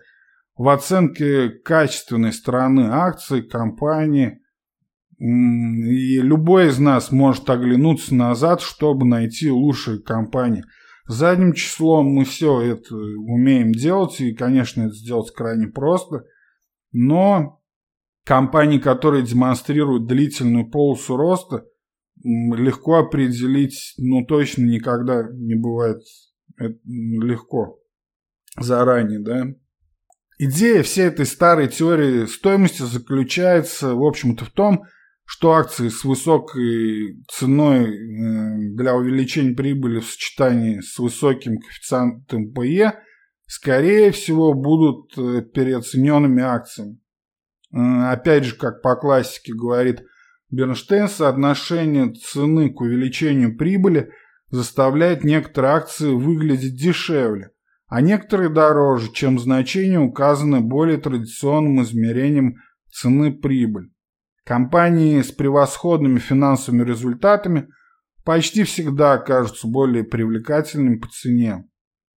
[0.56, 4.40] в оценке качественной стороны акций, компании.
[5.18, 10.64] И любой из нас может оглянуться назад, чтобы найти лучшие компании.
[11.08, 16.24] Задним числом мы все это умеем делать, и, конечно, это сделать крайне просто.
[16.92, 17.62] Но
[18.26, 21.66] компании, которые демонстрируют длительную полосу роста,
[22.26, 26.02] легко определить, ну, точно никогда не бывает
[26.58, 27.80] легко
[28.60, 29.48] заранее, да.
[30.38, 34.84] Идея всей этой старой теории стоимости заключается, в общем-то, в том,
[35.24, 42.94] что акции с высокой ценой э, для увеличения прибыли в сочетании с высоким коэффициентом PE,
[43.48, 47.00] скорее всего, будут э, переоцененными акциями.
[47.74, 50.04] Э, опять же, как по классике говорит
[50.52, 54.12] Бернштейн, соотношение цены к увеличению прибыли
[54.50, 57.52] заставляет некоторые акции выглядеть дешевле,
[57.88, 62.56] а некоторые дороже, чем значение указано более традиционным измерением
[62.92, 63.92] цены прибыль.
[64.46, 67.68] Компании с превосходными финансовыми результатами
[68.24, 71.68] почти всегда окажутся более привлекательными по цене.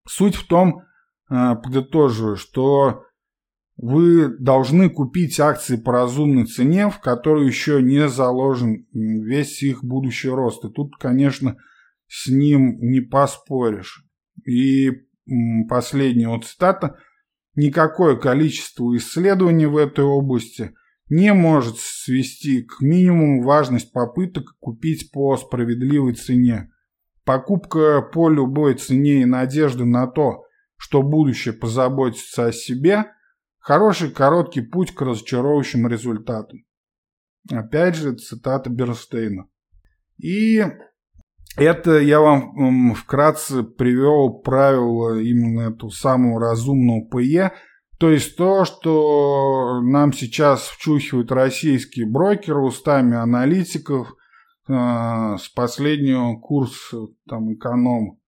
[0.09, 0.83] Суть в том,
[1.31, 3.05] э, подытоживаю, что
[3.77, 10.31] вы должны купить акции по разумной цене, в которую еще не заложен весь их будущий
[10.31, 10.65] рост.
[10.65, 11.57] И тут, конечно,
[12.09, 14.05] с ним не поспоришь.
[14.47, 14.93] И
[15.69, 16.97] последняя вот цитата.
[17.55, 20.75] Никакое количество исследований в этой области
[21.09, 26.71] не может свести к минимуму важность попыток купить по справедливой цене.
[27.25, 30.45] Покупка по любой цене и надежды на то,
[30.77, 33.07] что будущее позаботится о себе–
[33.67, 36.61] Хороший короткий путь к разочаровывающим результатам.
[37.51, 39.49] Опять же, цитата Бернстейна.
[40.23, 40.65] И
[41.57, 47.55] это я вам вкратце привел правило именно эту самую разумного ПЕ,
[47.99, 54.15] то есть то, что нам сейчас вчухивают российские брокеры устами аналитиков
[54.69, 56.99] э, с последнего курса
[57.29, 58.21] там, эконом,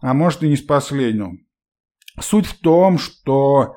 [0.00, 1.32] а может и не с последнего.
[2.20, 3.74] Суть в том, что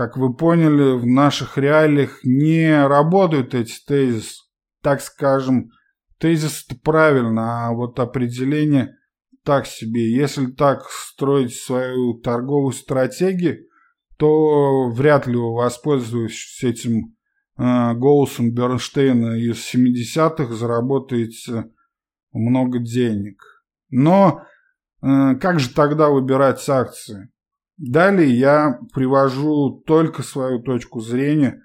[0.00, 4.44] как вы поняли, в наших реалиях не работают эти тезисы.
[4.82, 5.72] Так скажем,
[6.16, 8.96] тезис это правильно, а вот определение
[9.44, 10.10] так себе.
[10.10, 13.58] Если так строить свою торговую стратегию,
[14.16, 17.14] то вряд ли вы воспользуетесь этим
[17.58, 21.72] э, голосом Бернштейна из 70-х, заработаете
[22.32, 23.42] много денег.
[23.90, 24.44] Но
[25.02, 27.30] э, как же тогда выбирать акции?
[27.80, 31.62] Далее я привожу только свою точку зрения,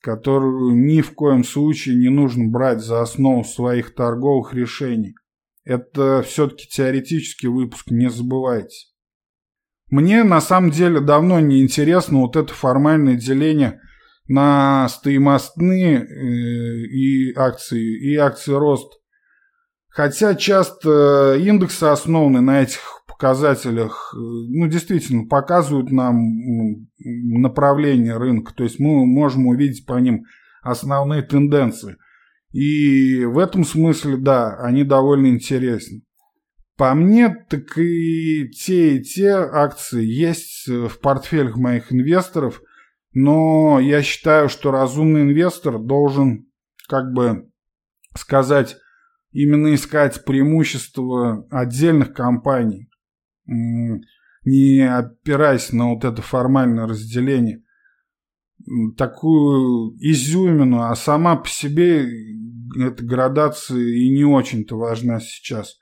[0.00, 5.14] которую ни в коем случае не нужно брать за основу своих торговых решений.
[5.64, 8.86] Это все-таки теоретический выпуск, не забывайте.
[9.90, 13.82] Мне на самом деле давно не интересно вот это формальное деление
[14.28, 16.06] на стоимостные э,
[16.86, 18.94] и акции, и акции рост.
[19.90, 26.16] Хотя часто индексы основаны на этих показателях, э, ну, действительно, показывают нам
[26.98, 28.54] направление рынка.
[28.54, 30.24] То есть мы можем увидеть по ним
[30.62, 31.96] основные тенденции.
[32.52, 36.02] И в этом смысле, да, они довольно интересны.
[36.76, 42.62] По мне, так и те, и те акции есть в портфелях моих инвесторов,
[43.12, 46.46] но я считаю, что разумный инвестор должен,
[46.88, 47.50] как бы
[48.16, 48.78] сказать,
[49.32, 52.89] именно искать преимущества отдельных компаний
[53.46, 57.62] не опираясь на вот это формальное разделение,
[58.96, 62.06] такую изюмину, а сама по себе
[62.78, 65.78] эта градация и не очень-то важна сейчас.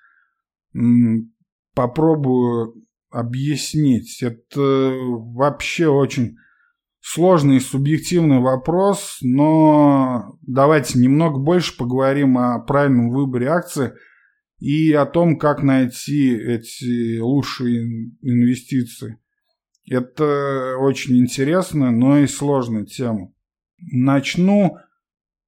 [1.74, 2.74] Попробую
[3.10, 4.22] объяснить.
[4.22, 6.36] Это вообще очень
[7.00, 13.92] сложный и субъективный вопрос, но давайте немного больше поговорим о правильном выборе акции–
[14.58, 19.18] и о том, как найти эти лучшие инвестиции.
[19.88, 23.32] Это очень интересная, но и сложная тема.
[23.78, 24.76] Начну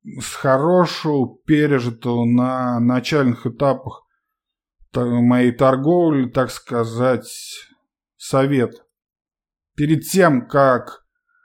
[0.03, 4.07] с хорошего, пережитого на начальных этапах
[4.95, 7.29] моей торговли, так сказать,
[8.17, 8.85] совет.
[9.77, 11.05] Перед тем, как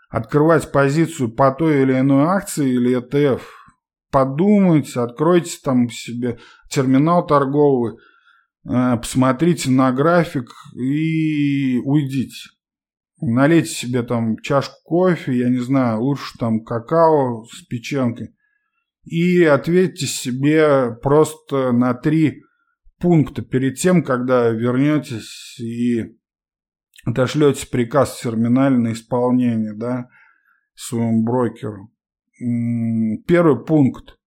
[0.09, 3.41] открывать позицию по той или иной акции или ETF,
[4.11, 6.39] подумайте, откройте там себе
[6.69, 7.95] терминал торговый,
[8.67, 12.49] э, посмотрите на график и уйдите.
[13.21, 18.35] Налейте себе там чашку кофе, я не знаю, лучше там какао с печенкой.
[19.03, 22.43] И ответьте себе просто на три
[22.99, 26.17] пункта перед тем, когда вернетесь и
[27.05, 30.09] отошлете приказ в терминале на исполнение, да,
[30.73, 31.91] своему брокеру.
[33.27, 34.17] Первый пункт.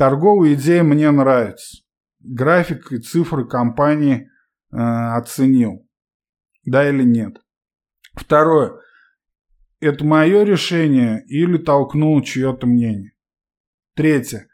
[0.00, 1.82] Торговая идея мне нравится.
[2.20, 4.30] График и цифры компании
[4.72, 5.86] э, оценил.
[6.64, 7.36] Да или нет.
[8.14, 8.80] Второе.
[9.78, 13.12] Это мое решение или толкнул чье-то мнение.
[13.94, 14.46] Третье.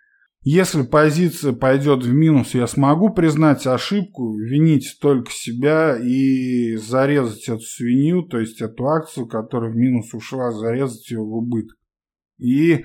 [0.42, 7.61] Если позиция пойдет в минус, я смогу признать ошибку, винить только себя и зарезать эту
[7.61, 11.78] свинью, то есть эту акцию, которая в минус ушла, зарезать ее в убыток.
[12.36, 12.84] И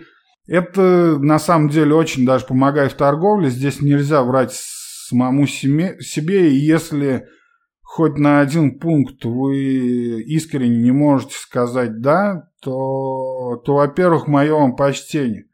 [0.51, 3.49] это на самом деле очень даже помогает в торговле.
[3.49, 5.97] Здесь нельзя врать самому себе.
[6.51, 7.25] И если
[7.81, 14.75] хоть на один пункт вы искренне не можете сказать «да», то, то во-первых, мое вам
[14.75, 15.45] почтение.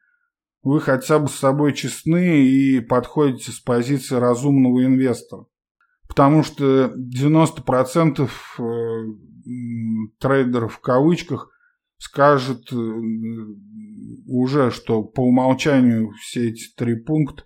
[0.64, 5.45] Вы хотя бы с собой честны и подходите с позиции разумного инвестора.
[6.08, 8.28] Потому что 90%
[8.58, 8.62] э,
[10.20, 11.52] трейдеров в кавычках
[12.00, 12.76] скажет э,
[14.28, 17.44] уже, что по умолчанию все эти три пункта,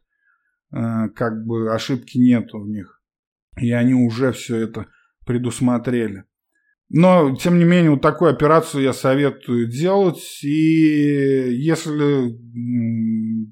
[0.74, 3.02] э, как бы ошибки нету в них.
[3.60, 4.88] И они уже все это
[5.26, 6.26] предусмотрели.
[6.94, 10.40] Но, тем не менее, вот такую операцию я советую делать.
[10.44, 12.38] И если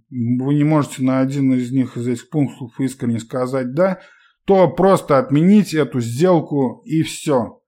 [0.09, 4.01] вы не можете на один из них из этих пунктов искренне сказать «да»,
[4.43, 7.61] то просто отмените эту сделку и все.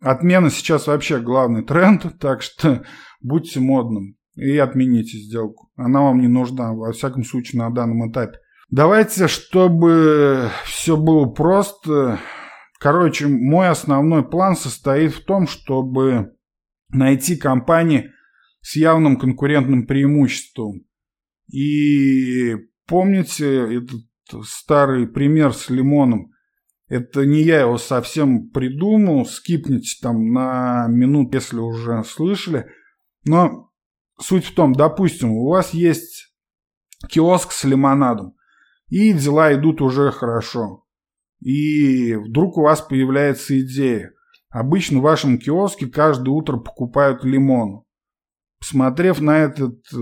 [0.00, 2.84] Отмена сейчас вообще главный тренд, так что
[3.22, 5.70] будьте модным и отмените сделку.
[5.76, 8.38] Она вам не нужна, во всяком случае, на данном этапе.
[8.70, 12.18] Давайте, чтобы все было просто.
[12.80, 16.32] Короче, мой основной план состоит в том, чтобы
[16.88, 18.10] найти компании
[18.62, 20.82] с явным конкурентным преимуществом.
[21.52, 22.54] И
[22.86, 24.00] помните этот
[24.46, 26.30] старый пример с лимоном?
[26.88, 32.66] Это не я его совсем придумал, скипните там на минут, если уже слышали.
[33.24, 33.70] Но
[34.20, 36.34] суть в том, допустим, у вас есть
[37.08, 38.34] киоск с лимонадом,
[38.88, 40.84] и дела идут уже хорошо.
[41.40, 44.12] И вдруг у вас появляется идея.
[44.48, 47.84] Обычно в вашем киоске каждое утро покупают лимон.
[48.60, 49.96] Посмотрев на этот э,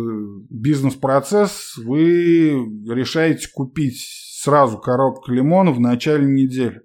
[0.50, 2.50] бизнес-процесс, вы
[2.86, 4.04] решаете купить
[4.42, 6.82] сразу коробку лимонов в начале недели.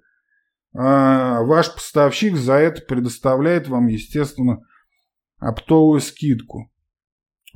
[0.74, 4.60] А ваш поставщик за это предоставляет вам, естественно,
[5.38, 6.70] оптовую скидку.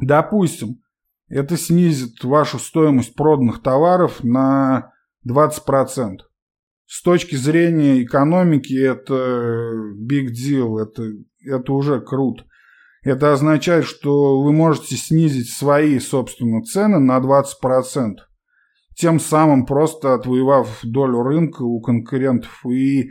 [0.01, 0.81] Допустим,
[1.29, 4.93] это снизит вашу стоимость проданных товаров на
[5.29, 6.19] 20%.
[6.87, 9.15] С точки зрения экономики это
[9.97, 11.05] big deal, это,
[11.45, 12.45] это уже круто.
[13.03, 18.17] Это означает, что вы можете снизить свои, собственно, цены на 20%
[19.01, 22.65] тем самым просто отвоевав долю рынка у конкурентов.
[22.67, 23.11] И,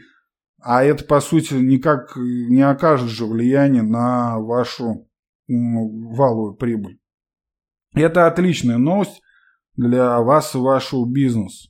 [0.61, 5.07] а это, по сути, никак не окажет же влияние на вашу
[5.47, 6.99] валовую прибыль.
[7.93, 9.21] Это отличная новость
[9.75, 11.69] для вас и вашего бизнеса.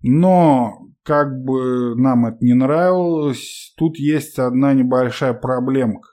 [0.00, 6.10] Но, как бы нам это не нравилось, тут есть одна небольшая проблемка.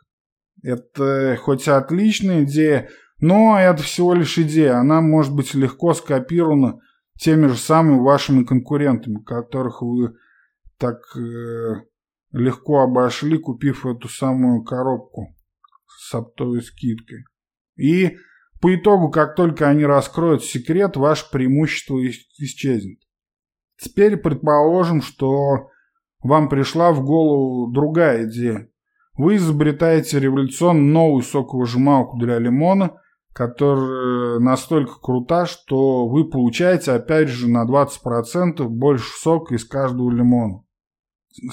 [0.63, 4.77] Это хоть и отличная идея, но это всего лишь идея.
[4.79, 6.79] Она может быть легко скопирована
[7.19, 10.15] теми же самыми вашими конкурентами, которых вы
[10.77, 11.81] так э,
[12.31, 15.35] легко обошли, купив эту самую коробку
[15.87, 17.25] с оптовой скидкой.
[17.75, 18.17] И
[18.61, 22.99] по итогу, как только они раскроют секрет, ваше преимущество исчезнет.
[23.77, 25.69] Теперь предположим, что
[26.23, 28.69] вам пришла в голову другая идея.
[29.17, 32.99] Вы изобретаете революционно новую соковыжималку для лимона–
[33.35, 40.63] которая настолько крута, что вы получаете опять же на 20% больше сока из каждого лимона.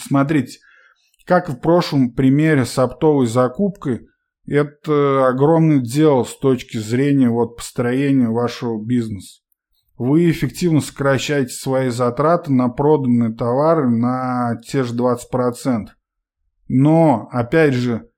[0.01, 0.59] Смотрите,
[1.27, 4.07] как в прошлом примере с оптовой закупкой,
[4.47, 9.41] это огромное дело с точки зрения вот построения вашего бизнеса.
[9.97, 15.89] Вы эффективно сокращаете свои затраты на проданные товары на те же 20%.
[16.69, 18.09] Но, опять же,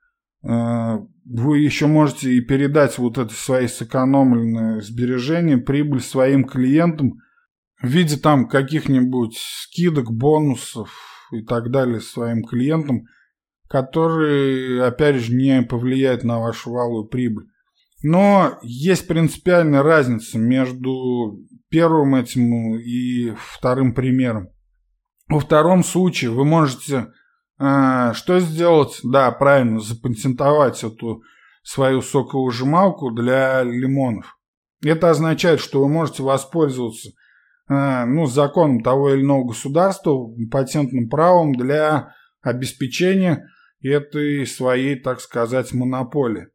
[0.43, 7.19] э, вы еще можете и передать вот это свои сэкономленные сбережения, прибыль своим клиентам
[7.83, 13.05] в виде там каких-нибудь скидок, бонусов и так далее своим клиентам,
[13.69, 17.47] которые, опять же, не повлияют на вашу валовую прибыль.
[18.03, 21.39] Но есть принципиальная разница между
[21.71, 24.49] первым этим и вторым примером.
[25.29, 27.09] Во втором случае вы можете
[27.59, 29.01] а, что сделать?
[29.03, 31.23] Да, правильно, запатентовать эту
[31.63, 34.37] свою соковыжималку для лимонов.
[34.85, 37.11] Это означает, что вы можете воспользоваться
[37.67, 43.49] ну, законом того или иного государства, патентным правом для обеспечения
[43.83, 46.49] этой своей, так сказать, монополии.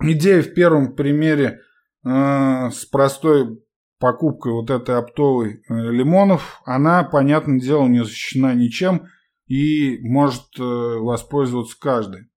[0.00, 1.60] Идея в первом примере
[2.04, 3.60] э, с простой
[3.98, 9.08] покупкой вот этой оптовой э, лимонов, она, понятное дело, не защищена ничем,
[9.48, 12.30] и может э, воспользоваться каждый.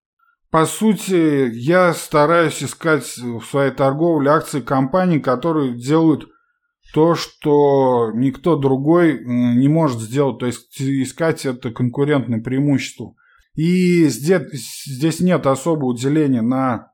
[0.50, 6.28] по сути, я стараюсь искать в своей торговле акции компаний, которые делают
[6.94, 13.16] то, что никто другой не может сделать, то есть искать это конкурентное преимущество.
[13.56, 16.92] И здесь, здесь нет особого деления на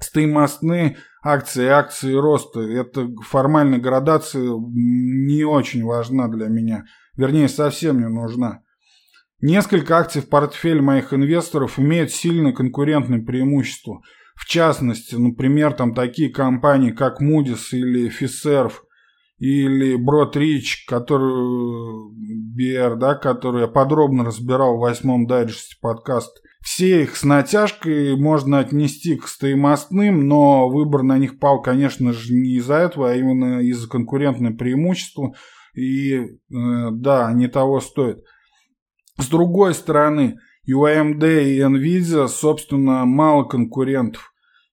[0.00, 2.60] стоимостные акции, акции роста.
[2.60, 6.84] Это формальная градация не очень важна для меня.
[7.16, 8.62] Вернее, совсем не нужна.
[9.40, 14.02] Несколько акций в портфель моих инвесторов имеют сильное конкурентное преимущество.
[14.34, 18.72] В частности, например, там такие компании, как Moody's или Fiserv,
[19.38, 22.12] или Broadridge, который
[22.56, 26.40] BR, да, который я подробно разбирал в восьмом дайджесте подкаста.
[26.60, 32.34] Все их с натяжкой можно отнести к стоимостным, но выбор на них пал, конечно же,
[32.34, 35.34] не из-за этого, а именно из-за конкурентного преимущества.
[35.74, 38.18] И э, да, они того стоят.
[39.18, 44.27] С другой стороны, и у AMD и Nvidia, собственно, мало конкурентов.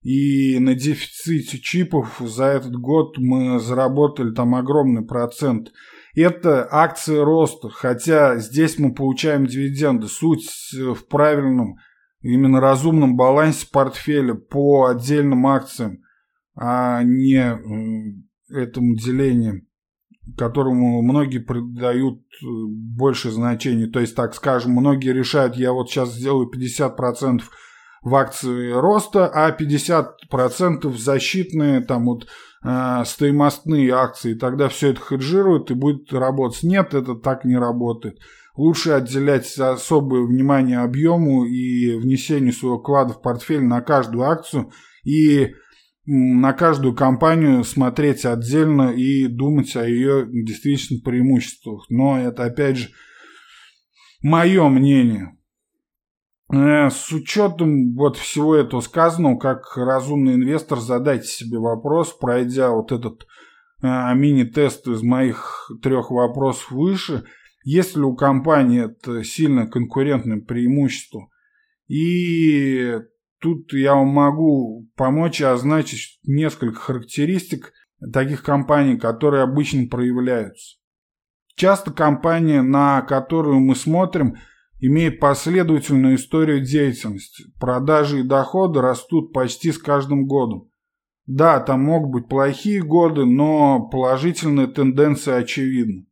[0.06, 5.72] И на дефиците чипов за этот год мы заработали там огромный процент.
[6.14, 10.06] Это акции роста, хотя здесь мы получаем дивиденды.
[10.06, 11.78] Суть в правильном,
[12.22, 16.04] именно разумном балансе портфеля по отдельным акциям,
[16.56, 17.58] а не
[18.54, 19.66] этому делению
[20.38, 23.86] которому многие придают э, больше значения.
[23.86, 27.44] То есть, так скажем, многие решают, я вот сейчас сделаю 50%
[28.06, 32.28] в акции роста, а 50% защитные, там вот
[32.64, 34.36] э, стоимостные акции.
[34.36, 36.62] Тогда все это хеджируют и будет работать.
[36.62, 38.20] Нет, это так не работает.
[38.56, 44.72] Лучше отделять особое внимание объему и внесению своего вклада в портфель на каждую акцию
[45.04, 45.56] и
[46.06, 51.88] на каждую компанию смотреть отдельно и думать о ее действительно преимуществах.
[51.90, 52.90] Но это, опять же,
[54.22, 55.36] мое мнение.
[56.52, 62.92] Э, с учетом вот всего этого сказанного, как разумный инвестор, задайте себе вопрос, пройдя вот
[62.92, 63.26] этот
[63.82, 67.26] э, мини-тест из моих трех вопросов выше,
[67.64, 71.30] есть ли у компании это сильно конкурентное преимущество.
[71.88, 73.00] И
[73.46, 77.74] Тут я вам могу помочь означить несколько характеристик
[78.12, 80.78] таких компаний, которые обычно проявляются.
[81.56, 84.38] Часто компания, на которую мы смотрим,
[84.86, 87.46] имеет последовательную историю деятельности.
[87.60, 90.70] Продажи и доходы растут почти с каждым годом.
[91.26, 96.06] Да, там могут быть плохие годы, но положительная тенденция очевидна.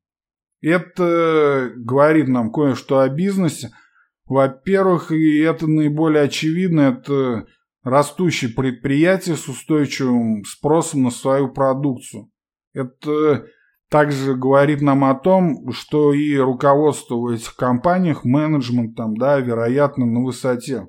[0.62, 3.72] Это говорит нам кое-что о бизнесе–
[4.26, 7.46] во-первых, и это наиболее очевидно, это
[7.84, 12.30] растущие предприятия с устойчивым спросом на свою продукцию.
[12.74, 13.46] Это
[13.94, 20.08] также говорит нам о том, что и руководство в этих компаниях, менеджмент там, да, вероятно,
[20.08, 20.88] на высоте.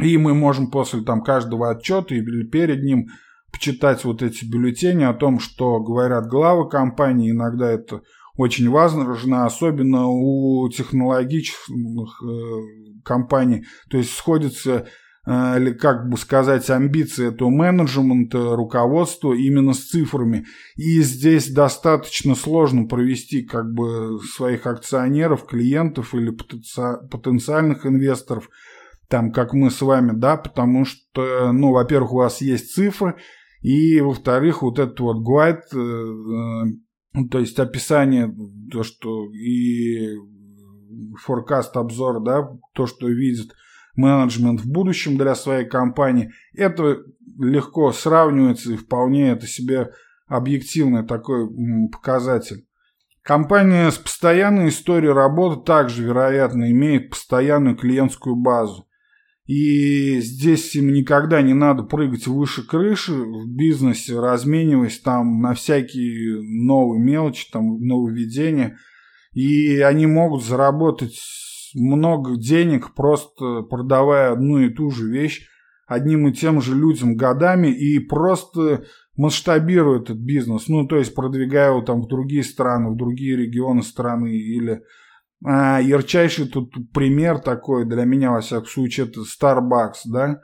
[0.00, 3.08] И мы можем после там каждого отчета или перед ним
[3.52, 7.30] почитать вот эти бюллетени о том, что говорят главы компании.
[7.30, 8.00] Иногда это
[8.38, 9.04] очень важно,
[9.44, 13.66] особенно у технологичных э, компаний.
[13.90, 14.86] То есть сходятся э,
[15.26, 20.44] или как бы сказать, амбиции этого менеджмента, руководства именно с цифрами.
[20.76, 28.50] И здесь достаточно сложно провести как бы своих акционеров, клиентов или потенциальных инвесторов,
[29.08, 33.16] там, как мы с вами, да, потому что, ну, во-первых, у вас есть цифры,
[33.62, 38.34] и, во-вторых, вот этот вот гайд, э, ну, то есть описание,
[38.70, 40.16] то, что и
[41.22, 43.54] форкаст обзор, да, то, что видит
[43.96, 46.98] менеджмент в будущем для своей компании, это
[47.38, 49.90] легко сравнивается и вполне это себе
[50.26, 51.48] объективный такой
[51.90, 52.66] показатель.
[53.22, 58.86] Компания с постоянной историей работы также, вероятно, имеет постоянную клиентскую базу.
[59.46, 66.40] И здесь им никогда не надо прыгать выше крыши в бизнесе, размениваясь там на всякие
[66.42, 68.78] новые мелочи, там нововведения.
[69.32, 71.18] И они могут заработать
[71.74, 75.48] много денег, просто продавая одну и ту же вещь
[75.86, 78.84] одним и тем же людям годами и просто
[79.16, 80.68] масштабируя этот бизнес.
[80.68, 84.82] Ну, то есть продвигая его там в другие страны, в другие регионы страны или
[85.44, 90.40] а, ярчайший тут пример такой для меня, во всяком случае, это Starbucks, да.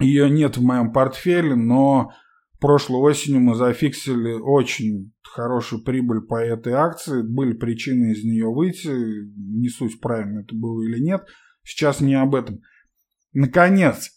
[0.00, 2.12] Ее нет в моем портфеле, но
[2.60, 7.22] прошлой осенью мы зафиксили очень хорошую прибыль по этой акции.
[7.22, 11.22] Были причины из нее выйти, не суть правильно это было или нет.
[11.64, 12.60] Сейчас не об этом.
[13.32, 14.10] Наконец,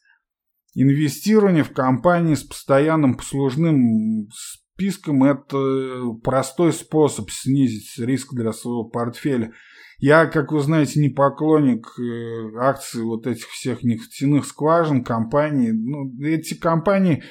[0.76, 9.54] инвестирование в компании с постоянным послужным списком это простой способ снизить риск для своего портфеля.
[10.00, 15.72] Я, как вы знаете, не поклонник э, акций вот этих всех нефтяных скважин, компаний.
[15.72, 17.24] Ну, эти компании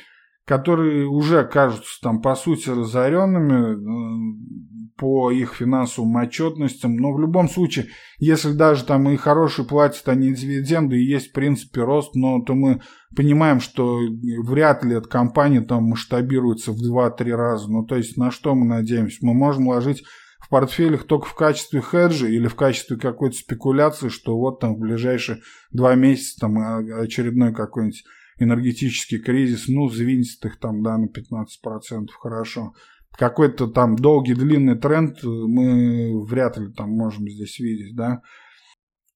[0.44, 7.48] которые уже кажутся там по сути разоренными э, по их финансовым отчетностям, но в любом
[7.48, 7.88] случае,
[8.18, 12.54] если даже там и хорошие платят они дивиденды и есть в принципе рост, но то
[12.54, 12.82] мы
[13.16, 14.00] понимаем, что
[14.44, 18.66] вряд ли эта компания там масштабируется в 2-3 раза, ну то есть на что мы
[18.66, 19.18] надеемся?
[19.22, 20.04] Мы можем ложить
[20.40, 24.78] в портфелях только в качестве хеджа или в качестве какой-то спекуляции, что вот там в
[24.78, 25.38] ближайшие
[25.70, 28.04] два месяца там очередной какой-нибудь
[28.42, 32.72] энергетический кризис, ну, звинтит их там, да, на 15%, хорошо.
[33.16, 38.22] Какой-то там долгий, длинный тренд мы вряд ли там можем здесь видеть, да.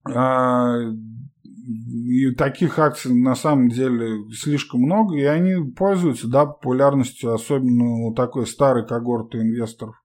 [0.09, 0.77] А,
[1.67, 8.15] и таких акций на самом деле слишком много, и они пользуются, да, популярностью, особенно у
[8.15, 9.97] такой старой когорты инвесторов.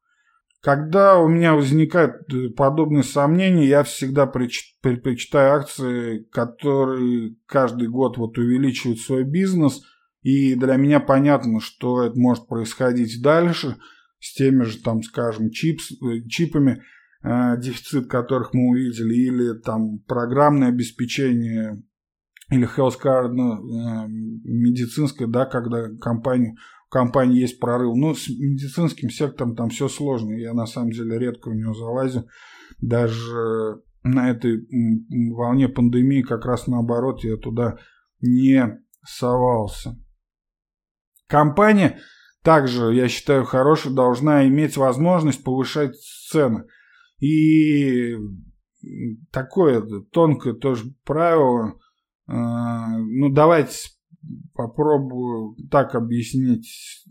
[0.61, 8.37] Когда у меня возникают э, подобные сомнения, я всегда предпочитаю акции, которые каждый год вот
[8.37, 9.81] увеличивают свой бизнес,
[10.21, 13.77] и для меня понятно, что это может происходить дальше
[14.19, 16.83] с теми же, там, скажем, чипс, э, чипами,
[17.23, 21.81] э, дефицит которых мы увидели, или там программное обеспечение,
[22.51, 26.55] или healthcare, ну, э, медицинское, да, когда компания
[26.91, 27.95] компании есть прорыв.
[27.95, 30.33] Ну, с медицинским сектором там все сложно.
[30.33, 32.27] Я на самом деле редко в него залазю.
[32.79, 34.67] Даже на этой
[35.31, 37.77] волне пандемии как раз наоборот я туда
[38.19, 39.97] не совался.
[41.27, 41.99] Компания
[42.43, 45.95] также, я считаю, хорошая, должна иметь возможность повышать
[46.29, 46.65] цены.
[47.19, 48.17] И
[49.31, 49.81] такое
[50.11, 51.79] тонкое тоже правило.
[52.27, 53.77] А, ну, давайте
[54.53, 57.05] попробую так объяснить.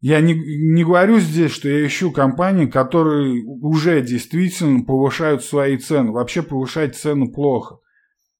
[0.00, 6.10] Я не, не говорю здесь, что я ищу компании, которые уже действительно повышают свои цены.
[6.10, 7.80] Вообще повышать цену плохо.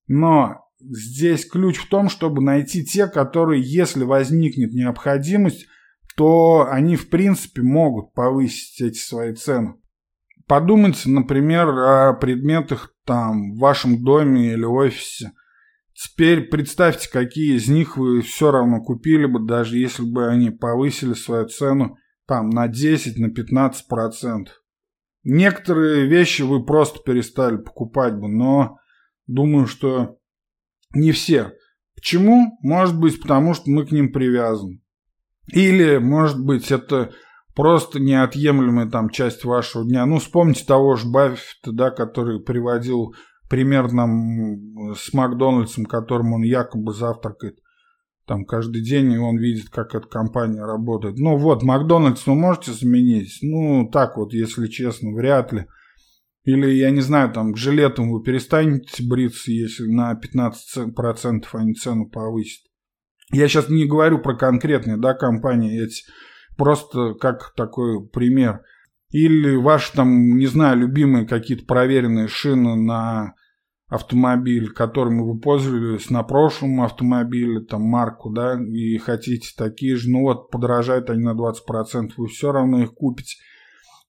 [0.07, 5.67] Но здесь ключ в том, чтобы найти те, которые, если возникнет необходимость,
[6.15, 9.75] то они в принципе могут повысить эти свои цены.
[10.47, 15.31] Подумайте, например, о предметах там в вашем доме или офисе.
[16.03, 21.13] Теперь представьте, какие из них вы все равно купили бы, даже если бы они повысили
[21.13, 21.95] свою цену
[22.25, 24.55] там на 10, на 15 процентов.
[25.23, 28.77] Некоторые вещи вы просто перестали покупать бы, но
[29.27, 30.17] думаю, что
[30.95, 31.51] не все.
[31.93, 32.57] Почему?
[32.63, 34.81] Может быть, потому что мы к ним привязаны.
[35.53, 37.11] Или, может быть, это
[37.53, 40.07] просто неотъемлемая там часть вашего дня.
[40.07, 43.13] Ну, вспомните того же Баффета, да, который приводил
[43.51, 47.59] примерно с Макдональдсом, которым он якобы завтракает
[48.25, 51.17] там каждый день, и он видит, как эта компания работает.
[51.17, 53.39] Ну вот, Макдональдс вы можете заменить?
[53.41, 55.65] Ну, так вот, если честно, вряд ли.
[56.45, 62.61] Или, я не знаю, там, жилетом вы перестанете бриться, если на 15% они цену повысят.
[63.33, 66.05] Я сейчас не говорю про конкретные, да, компании эти,
[66.55, 68.61] просто как такой пример.
[69.09, 73.33] Или ваши там, не знаю, любимые какие-то проверенные шины на
[73.91, 80.21] автомобиль, которым вы пользовались на прошлом автомобиле, там, марку, да, и хотите такие же, ну
[80.21, 83.35] вот, подорожают они на 20%, вы все равно их купите,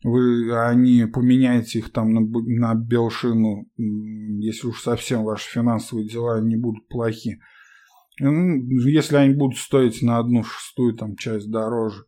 [0.05, 6.55] вы, они поменяете их там на, на белшину, если уж совсем ваши финансовые дела не
[6.55, 7.41] будут плохи.
[8.21, 12.05] Ну, если они будут стоить на одну шестую там часть дороже.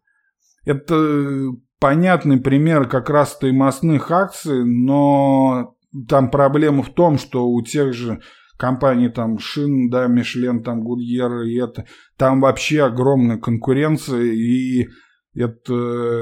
[0.64, 1.48] Это
[1.80, 5.73] понятный пример как раз стоимостных акций, но
[6.08, 8.20] там проблема в том, что у тех же
[8.56, 11.86] компаний там Шин, да, Мишлен, там Гудьер и это,
[12.16, 14.88] там вообще огромная конкуренция и
[15.34, 15.72] это,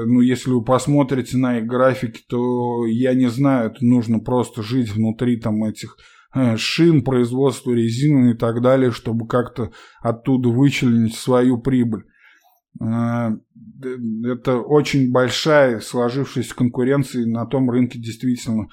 [0.07, 4.89] ну, если вы посмотрите на их графики, то я не знаю, это нужно просто жить
[4.89, 5.97] внутри там этих
[6.33, 9.71] э, шин, производства резины и так далее, чтобы как-то
[10.01, 12.05] оттуда вычленить свою прибыль.
[12.81, 13.37] Э,
[14.25, 18.69] это очень большая сложившаяся конкуренция, и на том рынке действительно Э,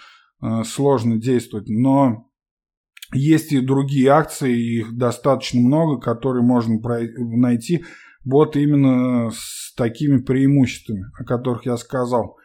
[0.65, 2.31] сложно действовать, но
[3.13, 6.79] есть и другие акции, их достаточно много, которые можно
[7.17, 7.85] найти
[8.25, 12.37] вот именно с такими преимуществами, о которых я сказал.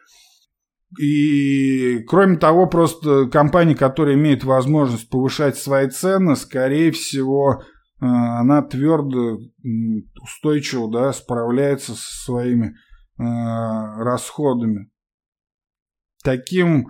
[0.98, 8.62] И кроме того, просто компания, которая имеет возможность повышать свои цены, скорее всего, э, она
[8.62, 9.38] твердо,
[10.22, 12.72] устойчиво да, справляется со своими э,
[13.18, 14.90] расходами.
[16.22, 16.88] Таким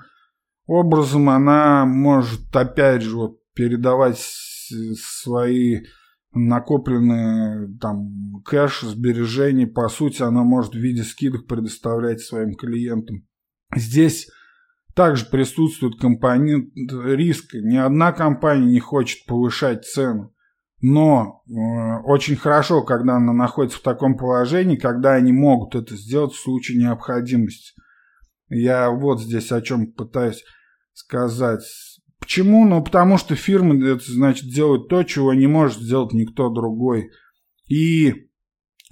[0.67, 5.83] образом она может опять же вот передавать свои
[6.33, 13.27] накопленный там кэш, сбережений, по сути, она может в виде скидок предоставлять своим клиентам.
[13.75, 14.29] Здесь
[14.95, 17.59] также присутствует компонент риска.
[17.59, 20.33] Ни одна компания не хочет повышать цену.
[20.81, 21.53] Но э,
[22.05, 26.79] очень хорошо, когда она находится в таком положении, когда они могут это сделать в случае
[26.79, 27.73] необходимости.
[28.49, 30.45] Я вот здесь о чем пытаюсь
[30.97, 31.63] сказать.
[32.19, 32.67] Почему?
[32.67, 37.11] Ну, потому что фирмы, это значит, делают то, чего не может сделать никто другой.
[37.69, 38.29] И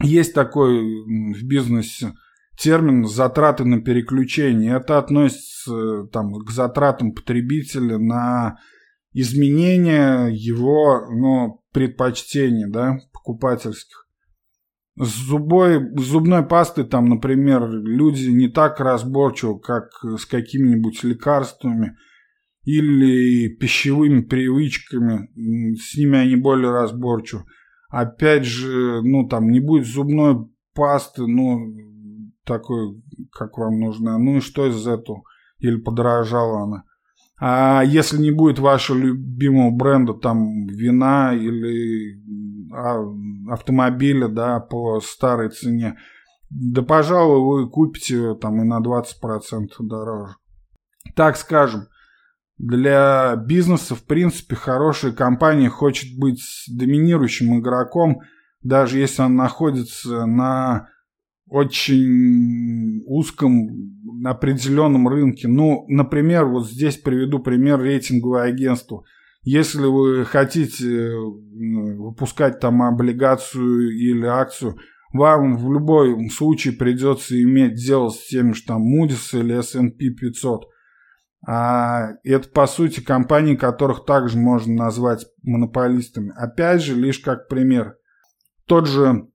[0.02, 2.14] есть такой в бизнесе
[2.58, 4.76] термин «затраты на переключение».
[4.76, 8.58] Это относится там, к затратам потребителя на
[9.12, 14.03] изменение его ну, предпочтений да, покупательских.
[14.96, 21.96] С, зубой, с зубной пастой, там, например, люди не так разборчивы, как с какими-нибудь лекарствами
[22.62, 25.28] или пищевыми привычками.
[25.76, 27.44] С ними они более разборчивы.
[27.90, 31.74] Опять же, ну, там, не будет зубной пасты, ну,
[32.44, 34.18] такой, как вам нужна.
[34.18, 35.22] Ну и что из этого?
[35.58, 36.84] Или подорожала она?
[37.46, 42.18] А если не будет вашего любимого бренда, там, вина или
[42.72, 43.04] а,
[43.52, 45.98] автомобиля, да, по старой цене,
[46.48, 50.36] да, пожалуй, вы купите там и на 20% дороже.
[51.14, 51.88] Так скажем,
[52.56, 56.40] для бизнеса, в принципе, хорошая компания хочет быть
[56.70, 58.22] доминирующим игроком,
[58.62, 60.88] даже если он находится на
[61.54, 63.68] очень узком
[64.24, 65.46] определенном рынке.
[65.46, 69.04] Ну, например, вот здесь приведу пример рейтингового агентства.
[69.42, 74.78] Если вы хотите выпускать там облигацию или акцию,
[75.12, 80.64] вам в любом случае придется иметь дело с теми же там Moody's или S&P 500.
[81.46, 86.32] А это, по сути, компании, которых также можно назвать монополистами.
[86.34, 87.94] Опять же, лишь как пример.
[88.66, 89.28] Тот же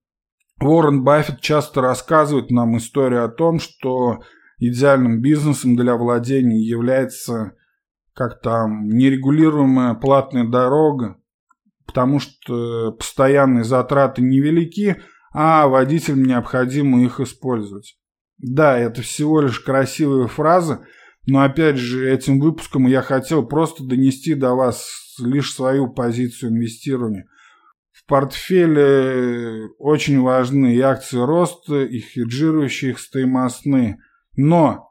[0.62, 4.20] Уоррен Баффет часто рассказывает нам историю о том, что
[4.58, 7.54] идеальным бизнесом для владения является
[8.14, 11.18] как там нерегулируемая платная дорога,
[11.86, 15.02] потому что постоянные затраты невелики,
[15.32, 17.98] а водителям необходимо их использовать.
[18.38, 20.86] Да, это всего лишь красивая фраза,
[21.26, 27.26] но опять же этим выпуском я хотел просто донести до вас лишь свою позицию инвестирования–
[28.10, 34.00] портфеле очень важны и акции роста, и хеджирующие их стоимостные.
[34.36, 34.90] Но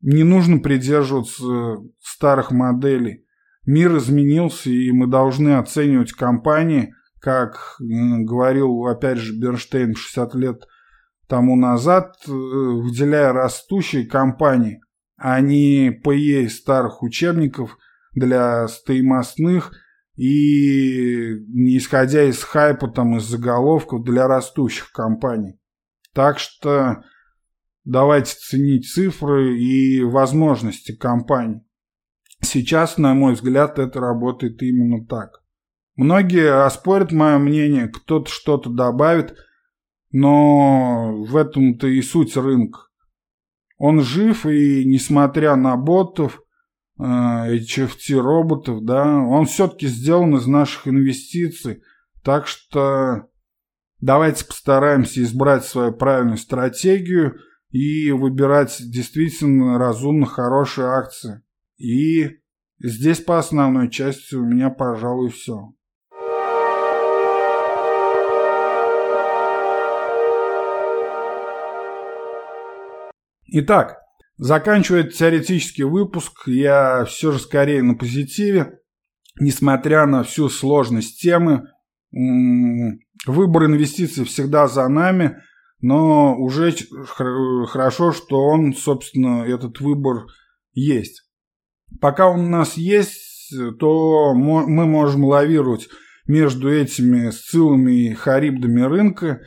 [0.00, 3.24] не нужно придерживаться старых моделей.
[3.66, 10.62] Мир изменился, и мы должны оценивать компании, как говорил, опять же, Бернштейн 60 лет
[11.28, 14.80] тому назад, э, выделяя растущие компании,
[15.16, 17.76] а не ПЕ старых учебников
[18.14, 19.72] для стоимостных–
[20.16, 21.34] и
[21.76, 25.58] исходя из хайпа, там, из заголовков для растущих компаний.
[26.12, 27.04] Так что
[27.84, 31.60] давайте ценить цифры и возможности компаний.
[32.40, 35.42] Сейчас, на мой взгляд, это работает именно так.
[35.96, 39.34] Многие оспорят мое мнение, кто-то что-то добавит,
[40.10, 42.80] но в этом-то и суть рынка.
[43.78, 46.42] Он жив, и несмотря на ботов,
[46.98, 51.82] HFT роботов, да, он все-таки сделан из наших инвестиций,
[52.22, 53.28] так что
[54.00, 57.38] давайте постараемся избрать свою правильную стратегию
[57.70, 61.42] и выбирать действительно разумно хорошие акции.
[61.76, 62.40] И
[62.78, 65.72] здесь по основной части у меня, пожалуй, все.
[73.48, 74.05] Итак,
[74.38, 78.80] Заканчивая теоретический выпуск, я все же скорее на позитиве.
[79.40, 81.68] Несмотря на всю сложность темы,
[83.26, 85.42] выбор инвестиций всегда за нами,
[85.80, 86.74] но уже
[87.66, 90.26] хорошо, что он, собственно, этот выбор
[90.72, 91.22] есть.
[92.00, 95.88] Пока он у нас есть, то мы можем лавировать
[96.26, 99.40] между этими сцилами и харибдами рынка,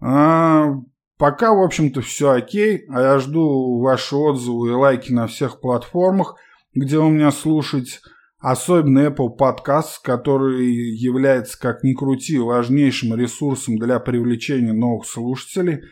[0.00, 0.72] а
[1.18, 6.36] Пока, в общем-то, все окей, а я жду ваши отзывы и лайки на всех платформах,
[6.74, 8.00] где вы меня слушаете,
[8.38, 15.84] особенно Apple Podcast, который является, как ни крути, важнейшим ресурсом для привлечения новых слушателей.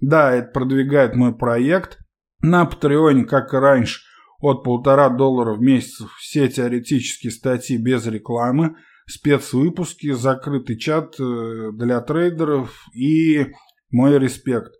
[0.00, 1.98] Да, это продвигает мой проект.
[2.40, 4.00] На Патреоне, как и раньше,
[4.40, 12.00] от полтора доллара в месяц все теоретические статьи без рекламы, спецвыпуски, закрытый чат э, для
[12.00, 13.46] трейдеров и
[13.94, 14.72] мой респект.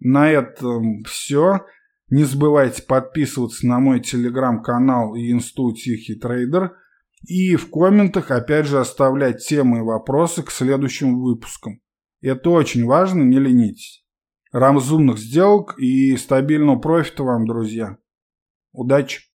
[0.00, 1.60] На этом все.
[2.10, 6.76] Не забывайте подписываться на мой телеграм-канал и инсту Тихий Трейдер.
[7.26, 11.80] И в комментах опять же оставлять темы и вопросы к следующим выпускам.
[12.20, 14.04] Это очень важно, не ленитесь.
[14.52, 17.98] Разумных сделок и стабильного профита вам, друзья.
[18.72, 19.33] Удачи!